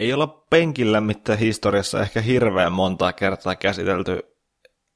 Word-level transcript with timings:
ei 0.00 0.12
olla 0.12 0.26
penkillä 0.50 1.00
mitään 1.00 1.38
historiassa 1.38 2.00
ehkä 2.00 2.20
hirveän 2.20 2.72
montaa 2.72 3.12
kertaa 3.12 3.54
käsitelty 3.54 4.22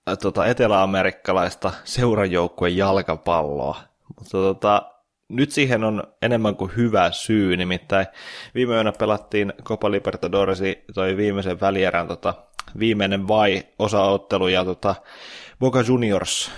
äh, 0.08 0.19
tota, 0.19 0.46
eteläamerikkalaista 0.46 1.73
seurajoukkueen 1.84 2.77
jalkapalloa. 2.77 3.77
Mutta 4.17 4.31
tota, 4.31 4.83
nyt 5.29 5.51
siihen 5.51 5.85
on 5.85 6.03
enemmän 6.23 6.57
kuin 6.57 6.77
hyvä 6.77 7.11
syy, 7.11 7.57
nimittäin 7.57 8.07
viime 8.55 8.75
yönä 8.75 8.93
pelattiin 8.93 9.53
Copa 9.62 9.91
Libertadoresi 9.91 10.84
toi 10.95 11.16
viimeisen 11.16 11.61
välierän 11.61 12.09
tota, 12.09 12.34
viimeinen 12.79 13.29
vai 13.29 13.62
osaottelu 13.79 14.48
ja 14.48 14.64
tota, 14.64 14.95
Boca 15.61 15.80
Juniors 15.80 16.50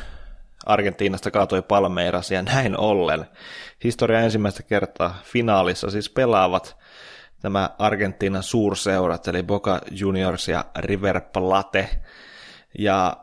Argentiinasta 0.66 1.30
kaatoi 1.30 1.62
Palmeiras 1.62 2.30
ja 2.30 2.42
näin 2.42 2.78
ollen. 2.78 3.26
Historia 3.84 4.20
ensimmäistä 4.20 4.62
kertaa 4.62 5.18
finaalissa 5.24 5.90
siis 5.90 6.10
pelaavat 6.10 6.76
tämä 7.40 7.70
Argentiinan 7.78 8.42
suurseurat, 8.42 9.28
eli 9.28 9.42
Boca 9.42 9.80
Juniors 9.90 10.48
ja 10.48 10.64
River 10.78 11.20
Plate. 11.32 11.88
Ja 12.78 13.16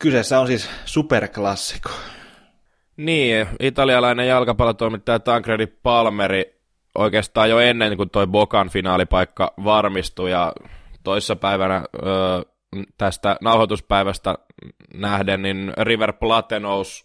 kyseessä 0.00 0.40
on 0.40 0.46
siis 0.46 0.70
superklassiko. 0.84 1.90
Niin, 2.96 3.46
italialainen 3.60 4.28
jalkapallotoimittaja 4.28 5.20
Tancredi 5.20 5.66
Palmeri 5.66 6.56
oikeastaan 6.94 7.50
jo 7.50 7.58
ennen 7.58 7.96
kuin 7.96 8.10
toi 8.10 8.26
Bokan 8.26 8.68
finaalipaikka 8.68 9.54
varmistui 9.64 10.30
ja 10.30 10.52
toissapäivänä 11.02 11.76
öö, 11.76 12.42
tästä 12.98 13.36
nauhoituspäivästä 13.40 14.34
nähden, 14.94 15.42
niin 15.42 15.72
River 15.76 16.12
Plate 16.12 16.60
nousi 16.60 17.04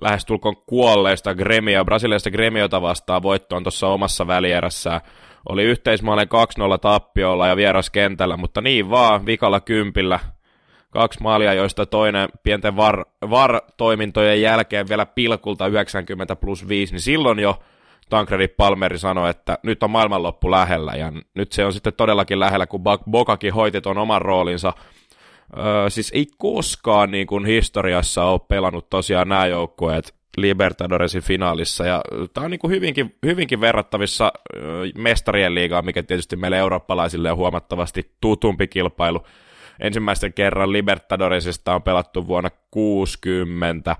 lähestulkoon 0.00 0.56
kuolleista 0.56 1.34
Gremio, 1.34 1.84
Brasiliasta 1.84 2.30
Gremiota 2.30 2.82
vastaan 2.82 3.22
voittoon 3.22 3.64
tuossa 3.64 3.86
omassa 3.86 4.26
välierässä. 4.26 5.00
Oli 5.48 5.64
yhteismaalinen 5.64 6.28
2-0 6.74 6.78
tappiolla 6.78 7.46
ja 7.46 7.56
vieras 7.56 7.90
kentällä, 7.90 8.36
mutta 8.36 8.60
niin 8.60 8.90
vaan, 8.90 9.26
vikalla 9.26 9.60
kympillä 9.60 10.20
kaksi 10.90 11.22
maalia, 11.22 11.54
joista 11.54 11.86
toinen 11.86 12.28
pienten 12.42 12.76
VAR, 12.76 13.04
VAR-toimintojen 13.30 14.42
jälkeen 14.42 14.88
vielä 14.88 15.06
pilkulta 15.06 15.66
90 15.66 16.36
plus 16.36 16.68
5, 16.68 16.92
niin 16.92 17.00
silloin 17.00 17.38
jo 17.38 17.58
Tancredi 18.08 18.48
Palmeri 18.48 18.98
sanoi, 18.98 19.30
että 19.30 19.58
nyt 19.62 19.82
on 19.82 19.90
maailmanloppu 19.90 20.50
lähellä, 20.50 20.92
ja 20.92 21.12
nyt 21.34 21.52
se 21.52 21.64
on 21.64 21.72
sitten 21.72 21.92
todellakin 21.92 22.40
lähellä, 22.40 22.66
kun 22.66 22.82
Bokakin 23.10 23.54
hoiti 23.54 23.80
tuon 23.80 23.98
oman 23.98 24.22
roolinsa. 24.22 24.72
Öö, 25.58 25.90
siis 25.90 26.12
ei 26.14 26.26
koskaan 26.38 27.10
niin 27.10 27.26
kuin 27.26 27.46
historiassa 27.46 28.24
ole 28.24 28.40
pelannut 28.48 28.90
tosiaan 28.90 29.28
nämä 29.28 29.46
joukkueet 29.46 30.17
Libertadoresin 30.40 31.22
finaalissa, 31.22 31.86
ja 31.86 32.02
tämä 32.34 32.44
on 32.44 32.50
niin 32.50 32.58
kuin 32.58 32.70
hyvinkin, 32.70 33.16
hyvinkin 33.26 33.60
verrattavissa 33.60 34.32
mestarien 34.98 35.54
liigaan, 35.54 35.84
mikä 35.84 36.02
tietysti 36.02 36.36
meille 36.36 36.58
eurooppalaisille 36.58 37.30
on 37.30 37.36
huomattavasti 37.36 38.12
tutumpi 38.20 38.66
kilpailu. 38.66 39.26
Ensimmäisten 39.80 40.32
kerran 40.32 40.72
Libertadoresista 40.72 41.74
on 41.74 41.82
pelattu 41.82 42.26
vuonna 42.26 42.50
60, 42.70 43.96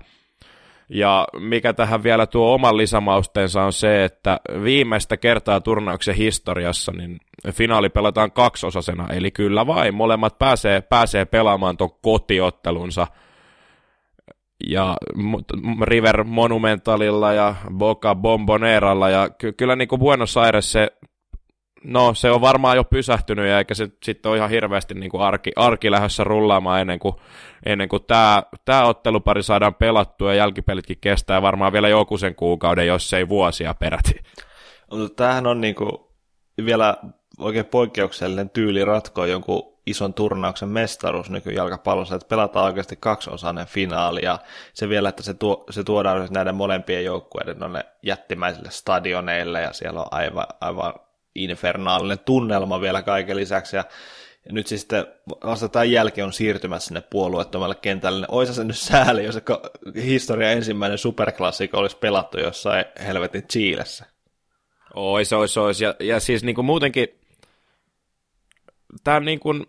ja 0.89 1.27
mikä 1.39 1.73
tähän 1.73 2.03
vielä 2.03 2.27
tuo 2.27 2.53
oman 2.53 2.77
lisämausteensa 2.77 3.63
on 3.63 3.73
se, 3.73 4.03
että 4.03 4.39
viimeistä 4.63 5.17
kertaa 5.17 5.61
turnauksen 5.61 6.15
historiassa 6.15 6.91
niin 6.91 7.19
finaali 7.51 7.89
pelataan 7.89 8.31
kaksosasena, 8.31 9.07
eli 9.13 9.31
kyllä 9.31 9.67
vain 9.67 9.95
molemmat 9.95 10.39
pääsee, 10.39 10.81
pääsee 10.81 11.25
pelaamaan 11.25 11.77
tuon 11.77 11.91
kotiottelunsa 12.01 13.07
ja 14.67 14.97
River 15.81 16.23
Monumentalilla 16.23 17.33
ja 17.33 17.55
Boca 17.73 18.15
Bomboneralla 18.15 19.09
ja 19.09 19.29
ky- 19.29 19.53
kyllä 19.53 19.75
niin 19.75 19.87
kuin 19.87 19.99
Buenos 19.99 20.37
Aires 20.37 20.71
se 20.71 20.91
No 21.83 22.13
se 22.13 22.31
on 22.31 22.41
varmaan 22.41 22.77
jo 22.77 22.83
pysähtynyt 22.83 23.47
ja 23.47 23.57
eikä 23.57 23.73
se 23.73 23.89
sitten 24.03 24.29
ole 24.29 24.37
ihan 24.37 24.49
hirveästi 24.49 24.93
niin 24.93 25.11
kuin 25.11 25.21
arki, 25.21 25.51
arki 25.55 25.91
lähdössä 25.91 26.23
rullaamaan 26.23 26.81
ennen 26.81 26.99
kuin, 26.99 27.15
ennen 27.65 27.89
kuin 27.89 28.03
tämä, 28.07 28.43
tämä 28.65 28.83
ottelupari 28.85 29.43
saadaan 29.43 29.75
pelattua 29.75 30.33
ja 30.33 30.37
jälkipelitkin 30.37 30.97
kestää 31.01 31.41
varmaan 31.41 31.73
vielä 31.73 31.89
joku 31.89 32.17
sen 32.17 32.35
kuukauden, 32.35 32.87
jos 32.87 33.13
ei 33.13 33.29
vuosia 33.29 33.73
peräti. 33.73 34.19
Tämähän 35.15 35.47
on 35.47 35.61
niin 35.61 35.75
kuin 35.75 35.91
vielä 36.65 36.97
oikein 37.37 37.65
poikkeuksellinen 37.65 38.49
tyyli 38.49 38.85
ratkoa 38.85 39.27
jonkun 39.27 39.78
ison 39.89 40.13
turnauksen 40.13 40.69
mestaruus 40.69 41.29
nykyjalkapallossa, 41.29 42.15
että 42.15 42.27
pelataan 42.27 42.65
oikeasti 42.65 42.95
kaksiosainen 42.95 43.67
finaali 43.67 44.21
ja 44.23 44.39
se 44.73 44.89
vielä, 44.89 45.09
että 45.09 45.23
se, 45.23 45.33
tuo, 45.33 45.65
se 45.69 45.83
tuodaan 45.83 46.27
näiden 46.31 46.55
molempien 46.55 47.05
joukkueiden 47.05 47.57
jättimäisille 48.03 48.71
stadioneille 48.71 49.61
ja 49.61 49.73
siellä 49.73 50.01
on 50.01 50.07
aivan, 50.11 50.45
aivan 50.61 50.93
infernaalinen 51.35 52.19
tunnelma 52.19 52.81
vielä 52.81 53.01
kaiken 53.01 53.37
lisäksi, 53.37 53.75
ja 53.75 53.83
nyt 54.51 54.67
siis 54.67 54.81
sitten 54.81 55.07
vasta 55.43 55.69
tämän 55.69 55.91
jälkeen 55.91 56.25
on 56.25 56.33
siirtymässä 56.33 56.87
sinne 56.87 57.01
puolueettomalle 57.01 57.75
kentälle. 57.75 58.25
Oisa 58.29 58.53
se 58.53 58.63
nyt 58.63 58.77
sääli, 58.77 59.25
jos 59.25 59.37
historia 59.95 60.51
ensimmäinen 60.51 60.97
superklassikko 60.97 61.77
olisi 61.77 61.97
pelattu 61.97 62.39
jossain 62.39 62.85
helvetin 63.07 63.47
Chiilessä. 63.47 64.05
Ois, 64.93 65.33
ois, 65.33 65.57
ois. 65.57 65.81
Ja, 65.81 65.95
ja 65.99 66.19
siis 66.19 66.43
niin 66.43 66.55
kuin 66.55 66.65
muutenkin, 66.65 67.07
tämä 69.03 69.19
niin 69.19 69.39
kuin, 69.39 69.65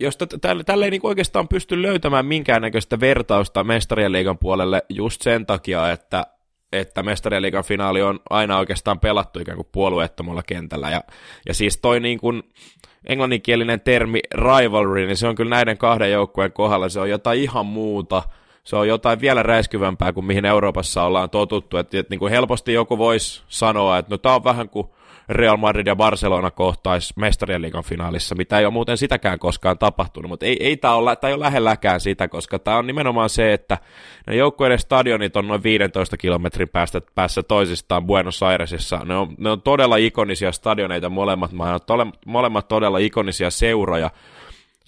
jos 0.00 0.18
tälle, 0.40 0.64
tälle 0.64 0.84
ei 0.84 0.90
niin 0.90 1.00
oikeastaan 1.06 1.48
pysty 1.48 1.82
löytämään 1.82 2.26
minkäännäköistä 2.26 3.00
vertausta 3.00 3.64
mestarien 3.64 4.12
liigan 4.12 4.38
puolelle 4.38 4.82
just 4.88 5.22
sen 5.22 5.46
takia, 5.46 5.90
että 5.90 6.26
että 6.72 7.02
mestarien 7.02 7.42
liigan 7.42 7.64
finaali 7.64 8.02
on 8.02 8.20
aina 8.30 8.58
oikeastaan 8.58 9.00
pelattu 9.00 9.40
ikään 9.40 9.56
kuin 9.56 9.68
puolueettomalla 9.72 10.42
kentällä. 10.42 10.90
Ja, 10.90 11.00
ja 11.48 11.54
siis 11.54 11.78
toi 11.78 12.00
niin 12.00 12.18
kuin 12.18 12.42
englanninkielinen 13.06 13.80
termi 13.80 14.20
rivalry, 14.34 15.06
niin 15.06 15.16
se 15.16 15.28
on 15.28 15.34
kyllä 15.34 15.56
näiden 15.56 15.78
kahden 15.78 16.12
joukkueen 16.12 16.52
kohdalla, 16.52 16.88
se 16.88 17.00
on 17.00 17.10
jotain 17.10 17.40
ihan 17.40 17.66
muuta. 17.66 18.22
Se 18.64 18.76
on 18.76 18.88
jotain 18.88 19.20
vielä 19.20 19.42
räiskyvämpää 19.42 20.12
kuin 20.12 20.26
mihin 20.26 20.44
Euroopassa 20.44 21.02
ollaan 21.02 21.30
totuttu. 21.30 21.76
Että, 21.76 21.98
että 21.98 22.12
niin 22.12 22.18
kuin 22.18 22.30
helposti 22.32 22.72
joku 22.72 22.98
voisi 22.98 23.42
sanoa, 23.48 23.98
että 23.98 24.14
no 24.14 24.18
tämä 24.18 24.34
on 24.34 24.44
vähän 24.44 24.68
kuin 24.68 24.86
Real 25.28 25.56
Madrid 25.56 25.86
ja 25.86 25.96
Barcelona 25.96 26.50
kohtais 26.50 27.16
mestarien 27.16 27.62
liigan 27.62 27.84
finaalissa, 27.84 28.34
mitä 28.34 28.58
ei 28.58 28.64
ole 28.64 28.72
muuten 28.72 28.96
sitäkään 28.96 29.38
koskaan 29.38 29.78
tapahtunut, 29.78 30.28
mutta 30.28 30.46
ei, 30.46 30.56
ei 30.60 30.76
tämä 30.76 30.94
ole, 30.94 31.16
tämä 31.16 31.28
ei 31.28 31.34
ole 31.34 31.44
lähelläkään 31.44 32.00
sitä, 32.00 32.28
koska 32.28 32.58
tämä 32.58 32.76
on 32.76 32.86
nimenomaan 32.86 33.30
se, 33.30 33.52
että 33.52 33.78
ne 34.26 34.36
joukkueiden 34.36 34.78
stadionit 34.78 35.36
on 35.36 35.48
noin 35.48 35.62
15 35.62 36.16
kilometrin 36.16 36.68
päästä, 36.68 37.00
päässä 37.14 37.42
toisistaan 37.42 38.06
Buenos 38.06 38.42
Airesissa. 38.42 39.00
Ne 39.04 39.16
on, 39.16 39.34
ne 39.38 39.50
on 39.50 39.62
todella 39.62 39.96
ikonisia 39.96 40.52
stadioneita 40.52 41.08
molemmat, 41.08 41.50
tole, 41.86 42.06
molemmat 42.26 42.68
todella 42.68 42.98
ikonisia 42.98 43.50
seuroja, 43.50 44.10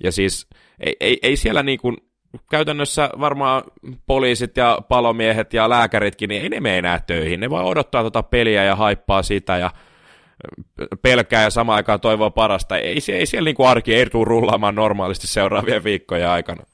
ja 0.03 0.13
siis 0.13 0.47
ei, 0.81 0.97
ei, 1.01 1.19
ei 1.23 1.37
siellä 1.37 1.63
niin 1.63 1.79
kuin 1.79 1.97
käytännössä 2.51 3.11
varmaan 3.21 3.63
poliisit 4.07 4.57
ja 4.57 4.79
palomiehet 4.89 5.55
ja 5.55 5.69
lääkäritkin, 5.69 6.29
niin 6.29 6.43
ei 6.43 6.49
ne 6.49 6.61
mene 6.61 6.79
enää 6.79 7.01
töihin. 7.07 7.41
Ne 7.41 7.51
vaan 7.51 7.65
odottaa 7.65 8.03
tuota 8.03 8.23
peliä 8.23 8.65
ja 8.65 8.77
haippaa 8.77 9.23
sitä 9.23 9.57
ja 9.57 9.71
pelkää 11.03 11.43
ja 11.43 11.51
samaan 11.51 11.77
aikaan 11.77 12.01
toivoo 12.01 12.31
parasta. 12.31 12.79
Ei, 12.79 12.99
ei 13.13 13.27
siellä 13.27 13.45
niin 13.45 13.55
kuin 13.55 13.69
arki 13.69 13.95
ei 13.95 14.07
tule 14.07 14.25
rullaamaan 14.25 14.75
normaalisti 14.75 15.27
seuraavien 15.27 15.85
viikkojen 15.85 16.29
aikana. 16.29 16.65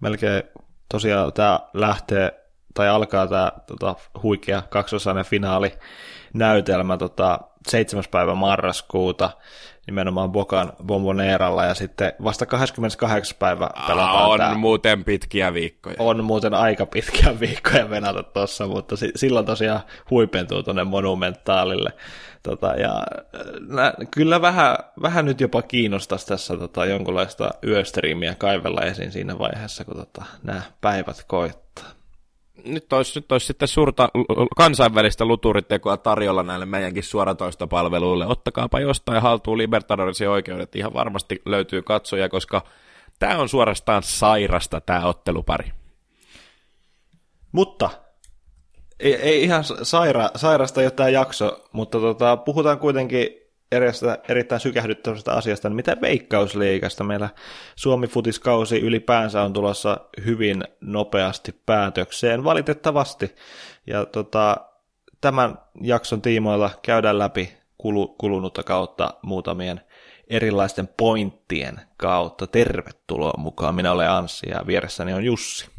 Melkein 0.00 0.42
tosiaan 0.88 1.32
tämä 1.32 1.60
lähtee 1.74 2.32
tai 2.74 2.88
alkaa 2.88 3.26
tämä 3.26 3.52
tota, 3.66 3.94
huikea 4.22 4.62
kaksosainen 4.62 5.24
finaali 5.24 5.72
näytelmä 6.34 6.96
tota, 6.96 7.40
7. 7.68 8.04
päivä 8.10 8.34
marraskuuta 8.34 9.30
nimenomaan 9.86 10.32
Bokan 10.32 10.72
Bomboneeralla 10.86 11.64
ja 11.64 11.74
sitten 11.74 12.12
vasta 12.24 12.46
28. 12.46 13.36
päivä 13.38 13.70
pelataan 13.86 14.26
On 14.30 14.38
tämä. 14.38 14.54
muuten 14.54 15.04
pitkiä 15.04 15.54
viikkoja. 15.54 15.96
On 15.98 16.24
muuten 16.24 16.54
aika 16.54 16.86
pitkiä 16.86 17.34
viikkoja 17.40 17.90
venata 17.90 18.22
tuossa, 18.22 18.66
mutta 18.66 18.96
si- 18.96 19.12
silloin 19.16 19.46
tosiaan 19.46 19.80
huipentuu 20.10 20.62
tuonne 20.62 20.84
monumentaalille. 20.84 21.92
Tota, 22.42 22.66
ja 22.66 22.96
äh, 22.96 23.40
nä, 23.68 23.92
kyllä 24.10 24.40
vähän, 24.42 24.76
vähän 25.02 25.24
nyt 25.24 25.40
jopa 25.40 25.62
kiinnostaisi 25.62 26.26
tässä 26.26 26.56
tota, 26.56 26.84
jonkunlaista 26.86 27.50
yöstriimiä 27.66 28.34
kaivella 28.34 28.80
esiin 28.80 29.12
siinä 29.12 29.38
vaiheessa, 29.38 29.84
kun 29.84 29.96
tota, 29.96 30.24
nämä 30.42 30.62
päivät 30.80 31.24
koittaa 31.26 31.62
nyt 32.64 32.92
olisi, 32.92 33.20
nyt 33.20 33.32
olisi 33.32 33.46
sitten 33.46 33.68
suurta 33.68 34.08
kansainvälistä 34.56 35.24
luturitekoa 35.24 35.96
tarjolla 35.96 36.42
näille 36.42 36.66
meidänkin 36.66 37.02
suoratoistopalveluille. 37.02 38.26
Ottakaapa 38.26 38.80
jostain 38.80 39.22
haltuun 39.22 39.58
Libertadorsin 39.58 40.28
oikeudet, 40.28 40.76
ihan 40.76 40.94
varmasti 40.94 41.42
löytyy 41.44 41.82
katsoja, 41.82 42.28
koska 42.28 42.62
tämä 43.18 43.38
on 43.38 43.48
suorastaan 43.48 44.02
sairasta 44.02 44.80
tämä 44.80 45.06
ottelupari. 45.06 45.72
Mutta 47.52 47.90
ei, 49.00 49.14
ei 49.14 49.42
ihan 49.42 49.64
saira, 49.82 50.30
sairasta 50.36 50.82
jo 50.82 50.90
tämä 50.90 51.08
jakso, 51.08 51.64
mutta 51.72 52.00
tota, 52.00 52.36
puhutaan 52.36 52.78
kuitenkin 52.78 53.41
erästä 53.72 54.18
erittäin 54.28 54.60
sykähdyttävästä 54.60 55.32
asiasta, 55.32 55.68
niin 55.68 55.76
mitä 55.76 55.96
Veikkausliigasta 56.00 57.04
meillä 57.04 57.28
Suomi-futiskausi 57.76 58.80
ylipäänsä 58.80 59.42
on 59.42 59.52
tulossa 59.52 60.00
hyvin 60.24 60.64
nopeasti 60.80 61.54
päätökseen, 61.66 62.44
valitettavasti. 62.44 63.34
Ja 63.86 64.06
tota, 64.06 64.56
tämän 65.20 65.58
jakson 65.80 66.22
tiimoilla 66.22 66.70
käydään 66.82 67.18
läpi 67.18 67.52
kulunutta 68.18 68.62
kautta 68.62 69.14
muutamien 69.22 69.80
erilaisten 70.28 70.88
pointtien 70.88 71.80
kautta. 71.96 72.46
Tervetuloa 72.46 73.34
mukaan. 73.38 73.74
Minä 73.74 73.92
olen 73.92 74.10
Anssi 74.10 74.50
ja 74.50 74.66
vieressäni 74.66 75.12
on 75.12 75.24
Jussi. 75.24 75.72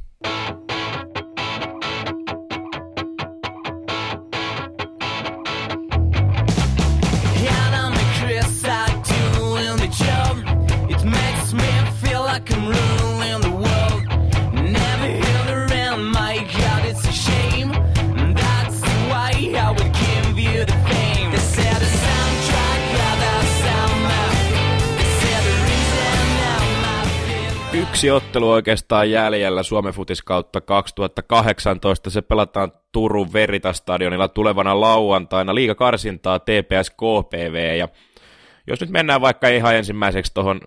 Yksi 28.04 28.12
ottelu 28.12 28.52
oikeastaan 28.52 29.12
jäljellä 29.12 29.64
Suomen 29.64 29.94
futis 29.94 30.22
kautta 30.22 30.62
2018. 30.62 32.10
Se 32.10 32.22
pelataan 32.22 32.72
Turun 32.92 33.34
Verita-stadionilla 33.34 34.28
tulevana 34.28 34.82
lauantaina 34.82 35.56
liigakarsintaa 35.56 36.40
TPS 36.40 36.90
KPV 36.90 37.78
ja 37.78 37.88
jos 38.68 38.82
nyt 38.82 38.90
mennään 38.90 39.22
vaikka 39.22 39.48
ihan 39.48 39.76
ensimmäiseksi 39.76 40.34
tuohon 40.34 40.62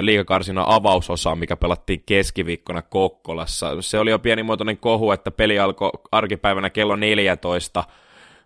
liigakarsinnan 0.00 0.64
avausosaan, 0.68 1.38
mikä 1.38 1.56
pelattiin 1.56 2.02
keskiviikkona 2.06 2.82
Kokkolassa. 2.82 3.82
Se 3.82 3.98
oli 3.98 4.10
jo 4.10 4.18
pienimuotoinen 4.18 4.78
kohu, 4.78 5.10
että 5.10 5.30
peli 5.30 5.58
alkoi 5.58 5.90
arkipäivänä 6.12 6.70
kello 6.70 6.96
14– 6.96 7.84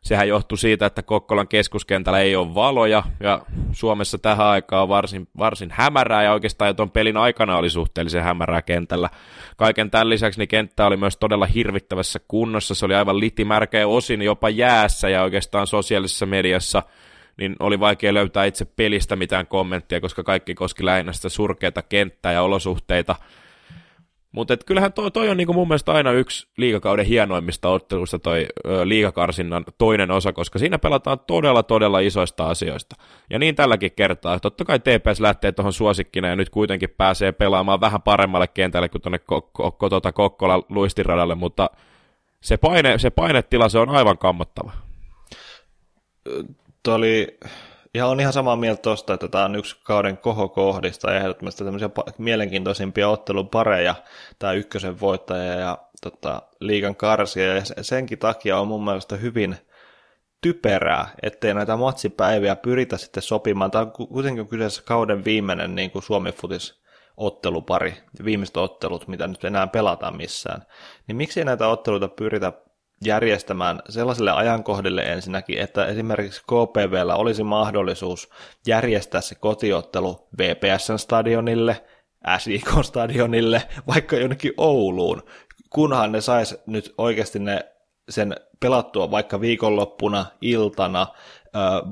sehän 0.02 0.28
johtuu 0.28 0.56
siitä, 0.56 0.86
että 0.86 1.02
Kokkolan 1.02 1.48
keskuskentällä 1.48 2.20
ei 2.20 2.36
ole 2.36 2.54
valoja, 2.54 3.02
ja 3.20 3.42
Suomessa 3.72 4.18
tähän 4.18 4.46
aikaan 4.46 4.88
varsin, 4.88 5.28
varsin 5.38 5.70
hämärää, 5.72 6.22
ja 6.22 6.32
oikeastaan 6.32 6.68
jo 6.68 6.74
tuon 6.74 6.90
pelin 6.90 7.16
aikana 7.16 7.56
oli 7.56 7.70
suhteellisen 7.70 8.22
hämärää 8.22 8.62
kentällä. 8.62 9.10
Kaiken 9.56 9.90
tämän 9.90 10.10
lisäksi 10.10 10.40
niin 10.40 10.48
kenttä 10.48 10.86
oli 10.86 10.96
myös 10.96 11.16
todella 11.16 11.46
hirvittävässä 11.46 12.20
kunnossa, 12.28 12.74
se 12.74 12.86
oli 12.86 12.94
aivan 12.94 13.20
litimärkä 13.20 13.78
ja 13.78 13.88
osin 13.88 14.22
jopa 14.22 14.50
jäässä, 14.50 15.08
ja 15.08 15.22
oikeastaan 15.22 15.66
sosiaalisessa 15.66 16.26
mediassa 16.26 16.82
niin 17.36 17.56
oli 17.60 17.80
vaikea 17.80 18.14
löytää 18.14 18.44
itse 18.44 18.64
pelistä 18.64 19.16
mitään 19.16 19.46
kommenttia, 19.46 20.00
koska 20.00 20.22
kaikki 20.22 20.54
koski 20.54 20.84
lähinnä 20.84 21.12
sitä 21.12 21.28
surkeita 21.28 21.82
kenttää 21.82 22.32
ja 22.32 22.42
olosuhteita, 22.42 23.16
mutta 24.32 24.56
kyllähän 24.66 24.92
toi, 24.92 25.10
toi 25.10 25.28
on 25.28 25.36
niinku 25.36 25.52
mun 25.52 25.68
mielestä 25.68 25.92
aina 25.92 26.12
yksi 26.12 26.48
liigakauden 26.56 27.06
hienoimmista 27.06 27.68
otteluista 27.68 28.18
toi 28.18 28.46
ö, 28.66 28.88
liigakarsinnan 28.88 29.64
toinen 29.78 30.10
osa, 30.10 30.32
koska 30.32 30.58
siinä 30.58 30.78
pelataan 30.78 31.18
todella 31.26 31.62
todella 31.62 32.00
isoista 32.00 32.46
asioista. 32.46 32.96
Ja 33.30 33.38
niin 33.38 33.54
tälläkin 33.54 33.92
kertaa. 33.96 34.40
Totta 34.40 34.64
kai 34.64 34.78
TPS 34.78 35.20
lähtee 35.20 35.52
tuohon 35.52 35.72
suosikkina 35.72 36.28
ja 36.28 36.36
nyt 36.36 36.50
kuitenkin 36.50 36.90
pääsee 36.90 37.32
pelaamaan 37.32 37.80
vähän 37.80 38.02
paremmalle 38.02 38.46
kentälle 38.48 38.88
kuin 38.88 39.02
tuonne 39.02 39.20
ko- 39.32 39.72
ko- 39.84 39.88
tuota 39.88 40.12
Kokkola 40.12 40.62
luistiradalle, 40.68 41.34
mutta 41.34 41.70
se, 42.40 42.56
paine, 42.56 42.98
se 42.98 43.10
painetila 43.10 43.68
se 43.68 43.78
on 43.78 43.88
aivan 43.88 44.18
kammottava. 44.18 44.72
Tuo 46.82 46.94
oli 46.94 47.38
ja 47.94 48.06
on 48.06 48.20
ihan 48.20 48.32
samaa 48.32 48.56
mieltä 48.56 48.82
tuosta, 48.82 49.14
että 49.14 49.28
tämä 49.28 49.44
on 49.44 49.56
yksi 49.56 49.76
kauden 49.82 50.18
kohokohdista 50.18 51.16
ehdottomasti 51.16 51.64
tämmöisiä 51.64 51.90
mielenkiintoisimpia 52.18 53.08
ottelupareja, 53.08 53.94
tämä 54.38 54.52
ykkösen 54.52 55.00
voittaja 55.00 55.54
ja 55.54 55.78
tota, 56.02 56.42
liigan 56.60 56.96
karsia, 56.96 57.54
ja 57.54 57.62
senkin 57.82 58.18
takia 58.18 58.58
on 58.58 58.68
mun 58.68 58.84
mielestä 58.84 59.16
hyvin 59.16 59.56
typerää, 60.40 61.08
ettei 61.22 61.54
näitä 61.54 61.76
matsipäiviä 61.76 62.56
pyritä 62.56 62.98
sitten 62.98 63.22
sopimaan. 63.22 63.70
Tämä 63.70 63.82
on 63.82 63.92
kuitenkin 63.92 64.48
kyseessä 64.48 64.82
kauden 64.82 65.24
viimeinen 65.24 65.74
niin 65.74 65.90
kuin 65.90 66.02
Suomi 66.02 66.32
Futis 66.32 66.80
ottelupari, 67.16 67.94
viimeiset 68.24 68.56
ottelut, 68.56 69.08
mitä 69.08 69.26
nyt 69.26 69.44
enää 69.44 69.66
pelataan 69.66 70.16
missään. 70.16 70.62
Niin 71.06 71.16
miksi 71.16 71.44
näitä 71.44 71.68
otteluita 71.68 72.08
pyritä 72.08 72.52
järjestämään 73.04 73.82
sellaiselle 73.88 74.30
ajankohdille 74.30 75.02
ensinnäkin, 75.02 75.58
että 75.58 75.86
esimerkiksi 75.86 76.42
KPVllä 76.42 77.16
olisi 77.16 77.42
mahdollisuus 77.42 78.30
järjestää 78.66 79.20
se 79.20 79.34
kotiottelu 79.34 80.28
VPSn 80.38 80.98
stadionille, 80.98 81.84
SIK-stadionille, 82.38 83.62
vaikka 83.86 84.16
jonnekin 84.16 84.52
Ouluun, 84.56 85.22
kunhan 85.70 86.12
ne 86.12 86.20
sais 86.20 86.62
nyt 86.66 86.94
oikeasti 86.98 87.38
ne 87.38 87.64
sen 88.08 88.36
pelattua 88.60 89.10
vaikka 89.10 89.40
viikonloppuna, 89.40 90.26
iltana, 90.40 91.06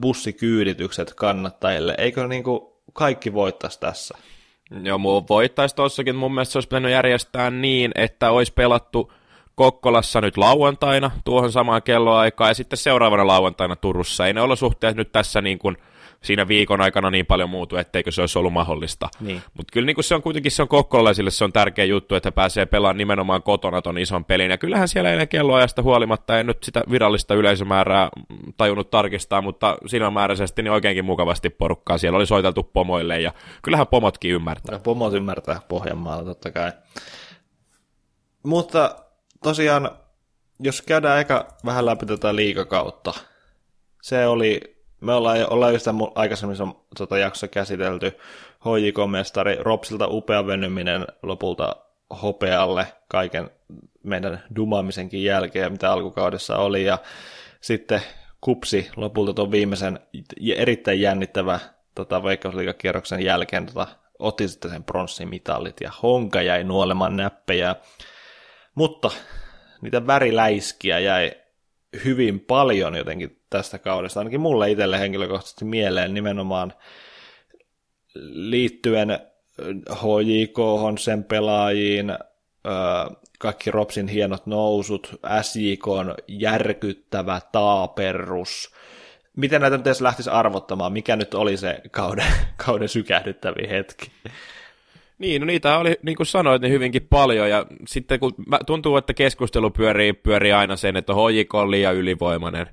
bussikyyditykset 0.00 1.14
kannattajille. 1.14 1.94
Eikö 1.98 2.26
niin 2.26 2.44
kuin 2.44 2.60
kaikki 2.92 3.32
voittaisi 3.32 3.80
tässä? 3.80 4.18
Joo, 4.82 5.24
voittaisi 5.28 5.74
tossakin. 5.74 6.16
Mun 6.16 6.34
mielestä 6.34 6.52
se 6.52 6.58
olisi 6.58 6.68
pitänyt 6.68 6.92
järjestää 6.92 7.50
niin, 7.50 7.90
että 7.94 8.30
olisi 8.30 8.52
pelattu 8.52 9.12
Kokkolassa 9.58 10.20
nyt 10.20 10.36
lauantaina 10.36 11.10
tuohon 11.24 11.52
samaan 11.52 11.82
kelloaikaan 11.82 12.50
ja 12.50 12.54
sitten 12.54 12.76
seuraavana 12.76 13.26
lauantaina 13.26 13.76
Turussa. 13.76 14.26
Ei 14.26 14.32
ne 14.32 14.40
olosuhteet 14.40 14.96
nyt 14.96 15.12
tässä 15.12 15.42
niin 15.42 15.58
kuin 15.58 15.76
siinä 16.22 16.48
viikon 16.48 16.80
aikana 16.80 17.10
niin 17.10 17.26
paljon 17.26 17.50
muutu, 17.50 17.76
etteikö 17.76 18.12
se 18.12 18.20
olisi 18.20 18.38
ollut 18.38 18.52
mahdollista. 18.52 19.08
Niin. 19.20 19.42
Mutta 19.54 19.72
kyllä 19.72 19.86
niin 19.86 19.94
kuin 19.94 20.04
se 20.04 20.14
on 20.14 20.22
kuitenkin 20.22 20.52
se 20.52 20.62
on 20.62 20.68
kokkolaisille 20.68 21.30
se 21.30 21.44
on 21.44 21.52
tärkeä 21.52 21.84
juttu, 21.84 22.14
että 22.14 22.32
pääsee 22.32 22.66
pelaamaan 22.66 22.96
nimenomaan 22.96 23.42
kotona 23.42 23.82
ton 23.82 23.98
ison 23.98 24.24
pelin. 24.24 24.50
Ja 24.50 24.58
kyllähän 24.58 24.88
siellä 24.88 25.10
ennen 25.10 25.28
kelloajasta 25.28 25.82
huolimatta, 25.82 26.38
en 26.38 26.46
nyt 26.46 26.62
sitä 26.62 26.82
virallista 26.90 27.34
yleisömäärää 27.34 28.08
tajunnut 28.56 28.90
tarkistaa, 28.90 29.42
mutta 29.42 29.78
silmämääräisesti 29.86 30.62
niin 30.62 30.72
oikeinkin 30.72 31.04
mukavasti 31.04 31.50
porukkaa. 31.50 31.98
Siellä 31.98 32.16
oli 32.16 32.26
soiteltu 32.26 32.62
pomoille 32.62 33.20
ja 33.20 33.32
kyllähän 33.62 33.86
pomotkin 33.86 34.30
ymmärtää. 34.30 34.74
Ja 34.74 34.78
pomot 34.78 35.14
ymmärtää 35.14 35.60
Pohjanmaalla 35.68 36.24
totta 36.24 36.50
kai. 36.50 36.72
Mutta 38.42 39.07
tosiaan, 39.42 39.90
jos 40.60 40.82
käydään 40.82 41.20
eka 41.20 41.48
vähän 41.64 41.86
läpi 41.86 42.06
tätä 42.06 42.36
liikakautta, 42.36 43.14
se 44.02 44.26
oli, 44.26 44.76
me 45.00 45.14
ollaan, 45.14 45.52
ollaan 45.52 45.72
jo 45.72 45.78
sitä 45.78 45.94
aikaisemmin 46.14 46.56
tota 46.98 47.18
jaksossa 47.18 47.48
käsitelty, 47.48 48.12
HJK-mestari 48.60 49.56
Ropsilta 49.60 50.06
upea 50.08 50.46
venyminen 50.46 51.06
lopulta 51.22 51.76
hopealle 52.22 52.86
kaiken 53.08 53.50
meidän 54.02 54.42
dumaamisenkin 54.56 55.24
jälkeen, 55.24 55.72
mitä 55.72 55.92
alkukaudessa 55.92 56.56
oli, 56.56 56.84
ja 56.84 56.98
sitten 57.60 58.02
kupsi 58.40 58.90
lopulta 58.96 59.34
tuon 59.34 59.50
viimeisen 59.50 60.00
erittäin 60.56 61.00
jännittävä 61.00 61.60
tota, 61.94 62.22
veikkausliikakierroksen 62.22 63.24
jälkeen 63.24 63.66
tota, 63.66 63.86
otti 64.18 64.48
sitten 64.48 64.70
sen 64.70 64.84
pronssimitalit 64.84 65.76
ja 65.80 65.92
Honka 66.02 66.42
jäi 66.42 66.64
nuolemaan 66.64 67.16
näppejä. 67.16 67.76
Mutta 68.78 69.10
niitä 69.82 70.06
väriläiskiä 70.06 70.98
jäi 70.98 71.32
hyvin 72.04 72.40
paljon 72.40 72.94
jotenkin 72.94 73.40
tästä 73.50 73.78
kaudesta, 73.78 74.20
ainakin 74.20 74.40
mulle 74.40 74.70
itselle 74.70 74.98
henkilökohtaisesti 74.98 75.64
mieleen 75.64 76.14
nimenomaan 76.14 76.72
liittyen 78.32 79.18
HJK, 79.92 80.58
sen 80.98 81.24
pelaajiin, 81.24 82.18
kaikki 83.38 83.70
Ropsin 83.70 84.08
hienot 84.08 84.46
nousut, 84.46 85.20
SJK 85.42 85.86
järkyttävä 86.28 87.40
taaperrus. 87.52 88.74
Miten 89.36 89.60
näitä 89.60 89.76
nyt 89.76 89.86
edes 89.86 90.00
lähtisi 90.00 90.30
arvottamaan? 90.30 90.92
Mikä 90.92 91.16
nyt 91.16 91.34
oli 91.34 91.56
se 91.56 91.80
kauden, 91.90 92.32
kauden 92.66 92.88
sykähdyttävin 92.88 93.68
hetki? 93.68 94.10
Niin, 95.18 95.40
no 95.40 95.46
niitä 95.46 95.78
oli, 95.78 95.96
niin 96.02 96.16
kuin 96.16 96.26
sanoit, 96.26 96.62
niin 96.62 96.72
hyvinkin 96.72 97.06
paljon, 97.10 97.50
ja 97.50 97.66
sitten 97.86 98.20
kun 98.20 98.32
tuntuu, 98.66 98.96
että 98.96 99.14
keskustelu 99.14 99.70
pyörii, 99.70 100.12
pyörii 100.12 100.52
aina 100.52 100.76
sen, 100.76 100.96
että 100.96 101.12
HJK 101.12 101.54
on 101.54 101.70
liian 101.70 101.96
ylivoimainen, 101.96 102.66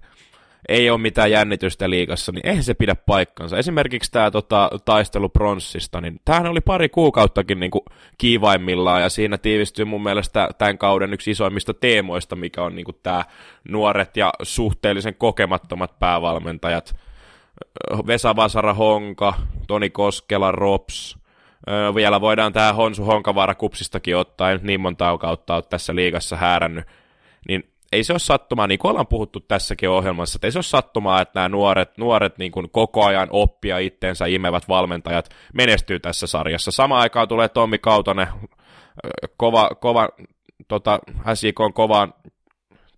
ei 0.70 0.90
ole 0.90 1.02
mitään 1.02 1.32
jännitystä 1.32 1.90
liikassa, 1.90 2.32
niin 2.32 2.48
eihän 2.48 2.64
se 2.64 2.74
pidä 2.74 2.96
paikkansa. 2.96 3.58
Esimerkiksi 3.58 4.12
tämä 4.12 4.32
tota, 4.32 4.70
taistelu 4.86 5.30
pronssista, 5.30 6.02
niin 6.02 6.20
tämähän 6.26 6.48
oli 6.48 6.62
pari 6.62 6.90
kuukauttakin 6.90 7.60
niin 7.60 7.72
kuin 7.72 7.82
kiivaimmillaan, 8.18 9.02
ja 9.02 9.10
siinä 9.10 9.38
tiivistyy 9.38 9.86
mun 9.86 10.04
mielestä 10.04 10.50
tämän 10.58 10.78
kauden 10.78 11.14
yksi 11.14 11.32
isoimmista 11.32 11.74
teemoista, 11.74 12.36
mikä 12.36 12.64
on 12.64 12.76
niin 12.76 12.86
kuin 12.86 12.98
tämä 13.04 13.26
nuoret 13.70 14.18
ja 14.18 14.34
suhteellisen 14.42 15.16
kokemattomat 15.16 16.00
päävalmentajat. 16.00 16.96
Vesa 18.08 18.36
Vasara 18.36 18.74
Honka, 18.74 19.34
Toni 19.68 19.90
Koskela, 19.90 20.52
Rops, 20.52 21.18
Vielä 21.96 22.22
voidaan 22.22 22.54
tämä 22.54 22.74
Honsu 22.74 23.04
Honkavaara 23.04 23.56
kupsistakin 23.56 24.18
ottaa, 24.18 24.50
ei 24.50 24.56
nyt 24.56 24.64
niin 24.64 24.82
monta 24.82 25.18
kautta 25.18 25.56
ole 25.56 25.64
tässä 25.70 25.96
liigassa 25.96 26.36
häärännyt, 26.36 26.86
niin 27.48 27.76
ei 27.92 28.04
se 28.04 28.14
ole 28.14 28.20
sattumaa, 28.20 28.68
niin 28.68 28.80
kuin 28.80 28.90
ollaan 28.90 29.08
puhuttu 29.08 29.40
tässäkin 29.40 29.90
ohjelmassa, 29.90 30.38
että 30.38 30.48
ei 30.48 30.52
se 30.52 30.58
ole 30.58 30.64
sattumaa, 30.64 31.22
että 31.22 31.40
nämä 31.40 31.50
nuoret, 31.50 31.98
nuoret 31.98 32.38
niin 32.38 32.52
kuin 32.52 32.70
koko 32.70 33.06
ajan 33.06 33.28
oppia 33.32 33.80
itteensä 33.80 34.26
imevät 34.26 34.70
valmentajat 34.70 35.30
menestyy 35.54 36.00
tässä 36.00 36.28
sarjassa. 36.28 36.72
Samaan 36.72 37.02
aikaan 37.02 37.28
tulee 37.28 37.50
Tommi 37.50 37.78
Kautonen, 37.78 38.28
kova, 39.38 39.70
kova 39.80 40.10
tota, 40.68 41.00
SJK 41.34 41.60
on 41.60 41.74
kova, 41.74 42.10